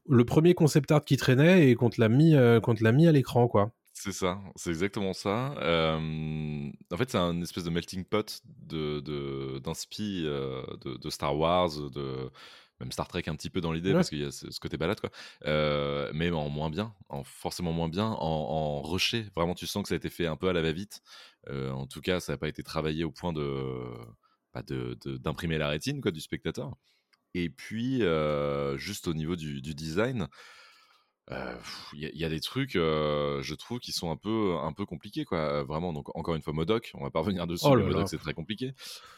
[0.07, 2.91] le premier concept art qui traînait et qu'on te l'a mis, euh, qu'on te l'a
[2.91, 3.71] mis à l'écran, quoi.
[3.93, 5.53] C'est ça, c'est exactement ça.
[5.59, 11.09] Euh, en fait, c'est un espèce de melting pot de, de, d'inspi euh, de, de
[11.09, 12.31] Star Wars, de
[12.81, 13.95] même Star Trek un petit peu dans l'idée Ouais.
[13.95, 15.09] parce qu'il y a ce, ce côté balade quoi.
[15.45, 19.25] Euh, mais en moins bien, en forcément moins bien, en, en rushé.
[19.35, 21.01] Vraiment, tu sens que ça a été fait un peu à la va-vite.
[21.49, 23.83] Euh, en tout cas, ça n'a pas été travaillé au point de
[24.53, 26.75] bah, de- de- d'imprimer la rétine quoi du spectateur.
[27.33, 30.27] Et puis euh, juste au niveau du, du design.
[31.31, 31.55] Euh,
[31.93, 34.55] Il y, a- il y a des trucs, euh, je trouve, qui sont un peu,
[34.61, 35.37] un peu compliqués, quoi.
[35.39, 38.09] Euh, Vraiment, donc encore une fois, Modoc, on va pas revenir dessus, Oh là Modoc
[38.09, 38.73] c'est très compliqué.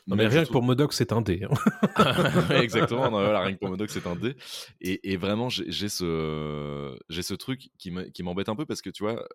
[0.07, 1.43] Non, mais rien que trouve- pour Modoc, c'est un dé.
[1.43, 1.53] hein.
[2.61, 4.35] Exactement, non, voilà, rien que pour Modoc, c'est un dé.
[4.81, 8.81] Et, et vraiment, j'ai ce, j'ai ce truc qui me- qui m'embête un peu parce
[8.81, 9.27] que tu vois,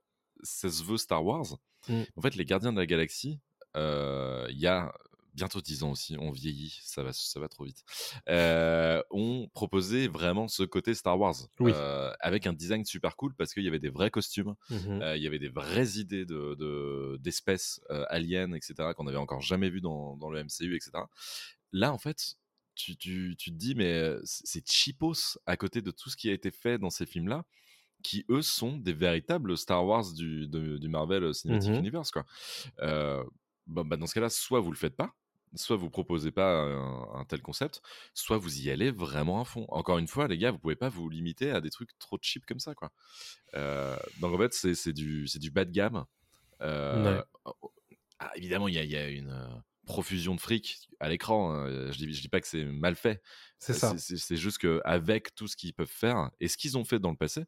[0.43, 1.47] ça se veut Star Wars.
[1.89, 2.03] Mm.
[2.17, 3.41] En fait, les Gardiens de la Galaxie,
[3.77, 4.93] euh, il y a
[5.39, 7.85] bientôt 10 ans aussi, on vieillit, ça va, ça va trop vite,
[8.29, 11.37] euh, ont proposé vraiment ce côté Star Wars.
[11.61, 11.73] Oui.
[11.75, 15.01] euh, avec un design super cool parce qu'il y avait des vrais costumes, Mhm.
[15.03, 19.17] euh, il y avait des vraies idées de, de- d'espèces euh, aliens, etc., qu'on n'avait
[19.27, 20.91] encore jamais vu dans, dans le MCU, etc.
[21.73, 22.35] Là, en fait,
[22.75, 26.33] tu, tu- tu te dis, mais c'est cheapos à côté de tout ce qui a
[26.33, 27.45] été fait dans ces films-là,
[28.03, 31.79] qui eux sont des véritables Star Wars du, de- du Marvel Cinematic Mhm.
[31.79, 32.11] Universe.
[32.11, 32.25] Quoi.
[32.81, 33.23] Euh,
[33.67, 35.13] bah, bah, dans ce cas-là, soit vous le faites pas,
[35.55, 37.83] soit vous proposez pas un, un tel concept,
[38.15, 39.67] soit vous y allez vraiment à fond.
[39.69, 42.47] Encore une fois, les gars, vous pouvez pas vous limiter à des trucs trop cheap
[42.47, 42.91] comme ça, quoi.
[43.55, 46.05] Euh, donc en fait, c'est du, c'est du bas de gamme.
[46.61, 47.23] Euh,
[48.19, 49.47] ah, évidemment, il y a, il y a une euh,
[49.87, 51.55] profusion de fric à l'écran.
[51.55, 51.91] hein.
[51.93, 53.23] Je dis, je dis pas que c'est mal fait.
[53.59, 53.95] C'est ça.
[53.99, 57.17] C'est juste qu'avec tout ce qu'ils peuvent faire et ce qu'ils ont fait dans le
[57.17, 57.45] passé.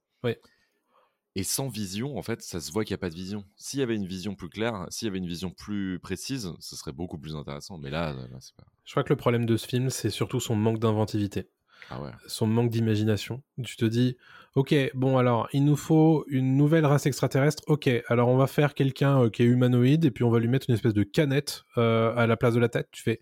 [1.36, 3.44] Et sans vision, en fait, ça se voit qu'il n'y a pas de vision.
[3.56, 6.76] S'il y avait une vision plus claire, s'il y avait une vision plus précise, ce
[6.76, 7.78] serait beaucoup plus intéressant.
[7.78, 8.64] Mais là, là, c'est pas.
[8.84, 11.48] Je crois que le problème de ce film, c'est surtout son manque d'inventivité.
[11.88, 12.10] Ah ouais.
[12.26, 13.42] son manque d'imagination.
[13.64, 14.16] Tu te dis,
[14.54, 17.62] ok, bon alors, il nous faut une nouvelle race extraterrestre.
[17.68, 20.48] Ok, alors on va faire quelqu'un euh, qui est humanoïde et puis on va lui
[20.48, 22.88] mettre une espèce de canette euh, à la place de la tête.
[22.92, 23.20] Tu fais,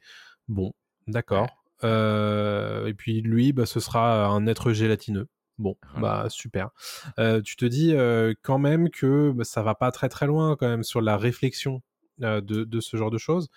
[0.48, 0.72] bon,
[1.06, 1.48] d'accord.
[1.84, 5.28] Euh, et puis lui, bah, ce sera un être gélatineux.
[5.58, 6.22] Bon, Voilà.
[6.24, 6.70] bah super.
[7.18, 10.56] Euh, tu te dis euh, quand même que bah, ça va pas très très loin
[10.56, 11.82] quand même sur la réflexion
[12.22, 13.48] euh, de, de ce genre de choses.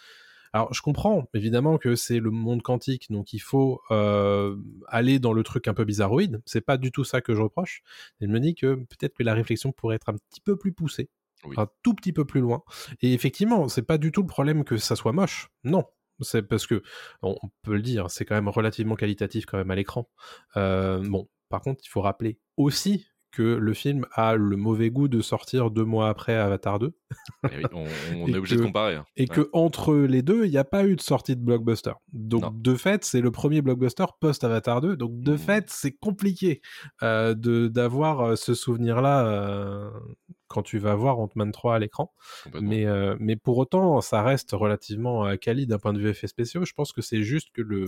[0.53, 3.79] Alors, je comprends évidemment que c'est le monde quantique, donc il faut
[4.87, 6.41] aller dans le truc un peu bizarroïde.
[6.45, 7.81] C'est pas du tout ça que je reproche.
[8.19, 11.09] Je me dis que peut-être que la réflexion pourrait être un petit peu plus poussée,
[11.45, 11.55] Oui.
[11.57, 12.63] un tout petit peu plus loin.
[13.01, 15.49] Et effectivement, c'est pas du tout le problème que ça soit moche.
[15.63, 15.85] Non.
[16.19, 16.83] C'est parce que,
[17.23, 20.07] on on peut le dire, c'est quand même relativement qualitatif quand même à l'écran.
[20.57, 25.07] Euh, bon, par contre, il faut rappeler aussi que le film a le mauvais goût
[25.07, 26.91] de sortir deux mois après Avatar 2
[27.49, 27.85] Eh oui, on,
[28.23, 28.95] on Et est obligé de que- comparer.
[28.95, 29.05] hein.
[29.15, 29.27] et Ouais.
[29.27, 31.93] que entre les deux, il n'y a pas eu de sortie de blockbuster.
[32.11, 32.51] Donc Non.
[32.53, 34.97] de fait, c'est le premier blockbuster post Avatar 2.
[34.97, 35.37] Donc de Mhm.
[35.37, 36.59] fait, c'est compliqué
[37.03, 39.89] euh, de d'avoir euh, ce souvenir-là euh,
[40.49, 42.11] quand tu vas voir Ant-Man 3 à l'écran.
[42.59, 46.65] Mais euh, mais pour autant, ça reste relativement quali d'un point de vue effets spéciaux.
[46.65, 47.85] Je pense que c'est juste que le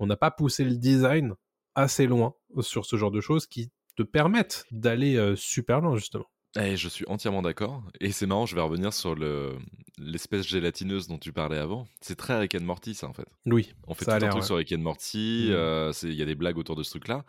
[0.00, 1.34] on n'a pas poussé le design
[1.74, 6.26] assez loin sur ce genre de choses qui te permettent d'aller euh, super loin justement.
[6.56, 7.82] Eh, je suis entièrement d'accord.
[8.00, 9.56] Et c'est marrant, je vais revenir sur le
[9.98, 11.86] l'espèce gélatineuse dont tu parlais avant.
[12.00, 13.26] C'est très Rick and Morty, ça, en fait.
[13.46, 14.42] Oui, On fait tout un truc ouais.
[14.42, 15.46] sur Rick and Morty.
[15.48, 15.52] Mm.
[15.52, 17.24] euh, Il y a des blagues autour de ce truc-là.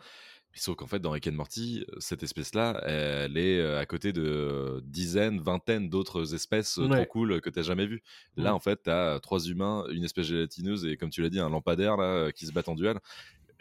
[0.52, 4.12] Mais sauf qu'en fait, dans Rick and Morty, cette espèce-là, elle est euh, à côté
[4.12, 8.02] de dizaines, vingtaines d'autres espèces euh, trop cool que tu jamais vues.
[8.36, 8.54] Là, Mm.
[8.54, 11.50] en fait, tu as trois humains, une espèce gélatineuse et, comme tu l'as dit, un
[11.50, 12.98] lampadaire là, euh, qui se battent en duel.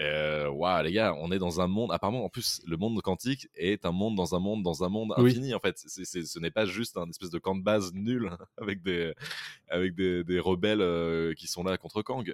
[0.02, 1.92] Euh, Waouh, les gars, on est dans un monde.
[1.92, 5.14] Apparemment, en plus, le monde quantique est un monde dans un monde dans un monde
[5.18, 5.32] Oui.
[5.32, 5.54] infini.
[5.54, 9.14] En fait, ce n'est pas juste un espèce de camp de base nul avec des
[9.70, 12.34] avec des, des rebelles euh, qui sont là contre Kang.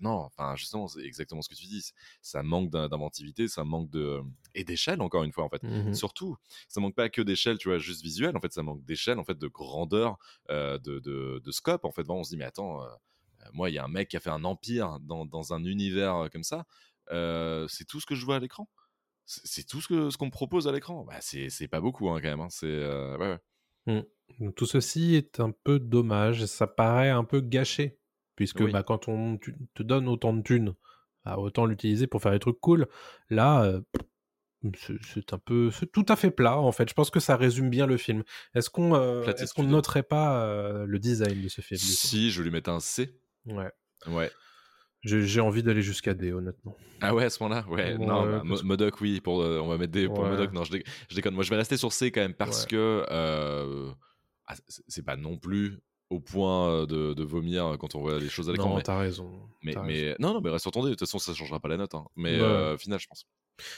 [0.00, 1.90] Non, enfin, justement, c'est exactement ce que tu dis.
[2.22, 4.20] Ça manque d'in- d'inventivité, ça manque de
[4.54, 5.62] et d'échelle encore une fois en fait.
[5.62, 5.94] Mhm.
[5.94, 6.36] Surtout,
[6.68, 8.36] ça manque pas que d'échelle, tu vois, juste visuelle.
[8.36, 10.16] En fait, ça manque d'échelle, en fait, de grandeur,
[10.50, 11.84] euh, de, de, de scope.
[11.84, 12.86] En fait, on se dit, mais attends, euh,
[13.52, 16.16] moi, il y a un mec qui a fait un empire dans, dans un univers
[16.16, 16.64] euh, comme ça.
[17.12, 18.68] Euh, c'est tout ce que je vois à l'écran.
[19.24, 21.04] C'est tout ce que ce qu'on me propose à l'écran.
[21.04, 22.40] Bah, c'est pas beaucoup hein, quand même.
[22.40, 22.48] hein.
[22.50, 23.38] C'est euh, ouais,
[23.88, 24.06] ouais.
[24.40, 27.98] Donc, Tout ceci est un peu dommage, ça paraît un peu gâché,
[28.36, 28.70] puisque Oui.
[28.72, 30.74] bah, quand on te donne autant de thunes,
[31.24, 32.86] bah, autant l'utiliser pour faire des trucs cool.
[33.30, 33.80] Là, euh,
[34.76, 36.88] c'est- un peu, tout à fait plat en fait.
[36.88, 38.22] Je pense que ça résume bien le film.
[38.54, 38.94] Est-ce qu'on,
[39.24, 42.80] est-ce qu'on noterait pas le design de ce film Si je vais lui mettre un
[42.80, 43.18] C.
[43.46, 43.70] Ouais.
[44.08, 44.30] Ouais.
[45.02, 46.76] J'ai envie d'aller jusqu'à D, honnêtement.
[47.00, 49.92] Ah ouais, à ce moment-là Ouais, non, bah, Modoc, oui, pour, euh, on va mettre
[49.92, 50.30] des pour Ouais.
[50.30, 50.52] Modoc.
[50.52, 51.34] Non, je, dé- je déconne.
[51.34, 52.70] Moi, je vais rester sur C quand même parce Ouais.
[52.70, 53.92] que euh,
[54.46, 54.54] ah,
[54.88, 55.78] c'est pas non plus
[56.10, 58.74] au point euh, de, de vomir quand on voit les choses à l'écran.
[58.74, 59.48] Non, t'as raison.
[59.62, 60.86] mais, non, non, mais reste sur ton dé.
[60.90, 61.94] De toute façon, ça changera pas la note.
[61.94, 62.06] hein.
[62.16, 62.42] Mais Ouais.
[62.42, 63.26] euh, final, je pense.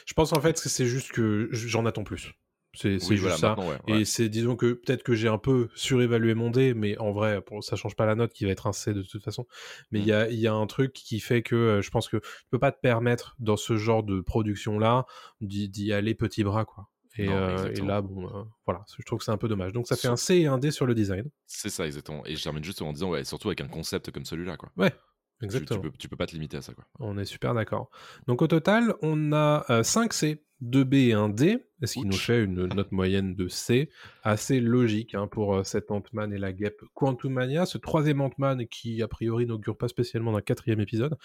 [0.06, 2.32] Je pense en fait que c'est juste que j'en attends plus.
[2.80, 3.56] C'est Oui, juste voilà, ça.
[3.58, 7.10] ouais, Et c'est, disons que peut-être que j'ai un peu surévalué mon dé, mais en
[7.12, 9.46] vrai, pour, ça change pas la note qui va être un C de toute façon.
[9.90, 10.08] Mais il Mm.
[10.08, 12.22] y, a, il y a un truc qui fait que euh, je pense que tu
[12.50, 15.06] peux pas te permettre dans ce genre de production-là
[15.40, 16.88] d'y d'y aller petit bras, quoi.
[17.16, 19.72] Et, Non, euh, et là, bon, euh, voilà, je trouve que c'est un peu dommage.
[19.72, 21.28] Donc ça fait un C et un D sur le design.
[21.48, 22.24] C'est ça, exactement.
[22.26, 24.70] Et je termine juste en disant, ouais, surtout avec un concept comme celui-là, quoi.
[24.76, 24.94] Ouais,
[25.40, 25.80] Tu- Tu, exactement.
[25.82, 26.84] peux, tu peux pas te limiter à ça, quoi.
[26.98, 27.90] On est super d'accord.
[28.26, 32.04] Donc au total, on a euh, 5 C, 2 B et un D, ce qui
[32.04, 33.88] nous fait une note moyenne de C,
[34.24, 38.66] assez logique hein, pour euh, cet Ant-Man et la guêpe Quantum Mania, ce troisième Ant-Man
[38.66, 41.16] qui a priori n'augure pas spécialement d'un quatrième épisode.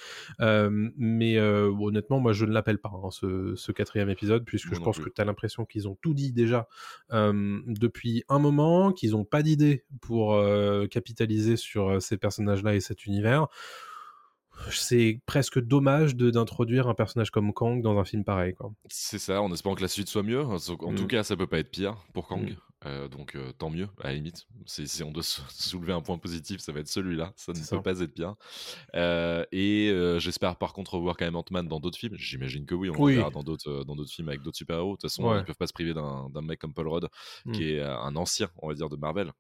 [0.42, 4.76] Euh, mais euh, honnêtement, moi je ne l'appelle pas hein, ce, ce quatrième épisode, puisque
[4.76, 5.06] je pense plus.
[5.10, 6.68] que tu as l'impression qu'ils ont tout dit déjà
[7.14, 10.40] euh, depuis un moment, qu'ils n'ont pas d'idée pour
[10.92, 13.48] capitaliser sur ces personnages-là et cet univers
[14.72, 18.56] c'est presque dommage de d'introduire un personnage comme Kang dans un film pareil.
[18.90, 20.44] C'est ça, en espérant que la suite soit mieux.
[20.44, 21.08] En tout Mm.
[21.08, 22.50] cas, ça peut pas être pire pour Kang.
[22.52, 22.56] Mm.
[22.86, 24.46] Euh, donc euh, tant mieux, à la limite.
[24.66, 27.32] Si on doit sou- soulever un point positif, ça va être celui-là.
[27.38, 27.80] Ça ne peut ça.
[27.80, 28.36] pas être pire.
[28.96, 29.90] Euh, et
[30.20, 32.16] j'espère par contre revoir quand même Ant-Man dans d'autres films.
[32.18, 33.14] J'imagine que oui, on Oui.
[33.14, 34.92] le verra dans d'autres dans d'autres films avec d'autres super-héros.
[34.92, 35.40] De toute façon, Ouais.
[35.40, 37.08] ils peuvent pas se priver d'un mec comme Paul Rudd,
[37.46, 37.52] Mm.
[37.54, 39.32] qui est euh, un ancien, on va dire, de Marvel.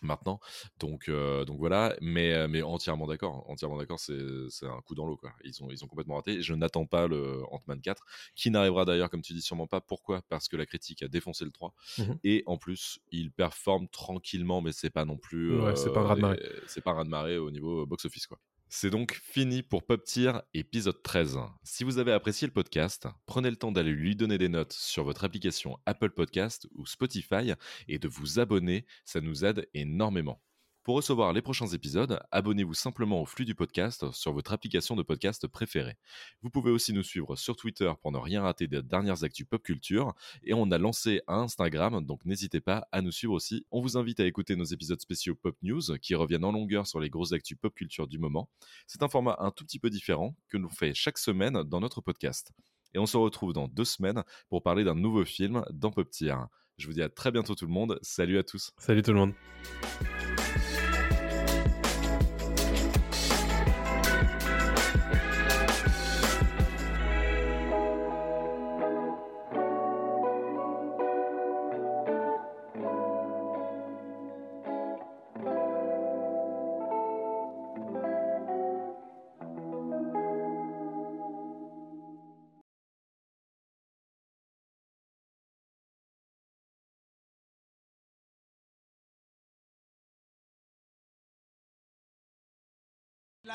[0.00, 0.38] Maintenant,
[0.78, 4.16] donc euh, donc voilà, mais euh, mais entièrement d'accord, entièrement d'accord, c'est
[4.48, 5.32] c'est un coup dans l'eau quoi.
[5.42, 6.40] Ils ont ils ont complètement raté.
[6.40, 8.04] Je n'attends pas le Ant-Man 4,
[8.36, 9.80] qui n'arrivera d'ailleurs comme tu dis sûrement pas.
[9.80, 10.22] Pourquoi?
[10.28, 12.18] Parce que la critique a défoncé le 3 Mhm.
[12.22, 16.04] et en plus il performe tranquillement, mais c'est pas non plus Ouais, c'est pas un
[16.04, 16.38] raz-de-marée.
[16.42, 18.38] euh, c'est pas un raz-de-marée au niveau box office quoi.
[18.70, 21.38] C'est donc fini pour Pop Tier épisode 13.
[21.62, 25.04] Si vous avez apprécié le podcast, prenez le temps d'aller lui donner des notes sur
[25.04, 27.54] votre application Apple Podcast ou Spotify
[27.88, 30.42] et de vous abonner, ça nous aide énormément.
[30.88, 35.02] Pour recevoir les prochains épisodes, abonnez-vous simplement au flux du podcast sur votre application de
[35.02, 35.98] podcast préférée.
[36.40, 39.62] Vous pouvez aussi nous suivre sur Twitter pour ne rien rater des dernières actus pop
[39.62, 43.66] culture et on a lancé un Instagram, donc n'hésitez pas à nous suivre aussi.
[43.70, 47.00] On vous invite à écouter nos épisodes spéciaux Pop News qui reviennent en longueur sur
[47.00, 48.48] les grosses actus pop culture du moment.
[48.86, 52.00] C'est un format un tout petit peu différent que nous fait chaque semaine dans notre
[52.00, 52.52] podcast.
[52.94, 56.36] Et on se retrouve dans deux semaines pour parler d'un nouveau film dans Pop Tier.
[56.78, 57.98] Je vous dis à très bientôt tout le monde.
[58.00, 58.72] Salut à tous.
[58.78, 59.34] Salut tout le monde.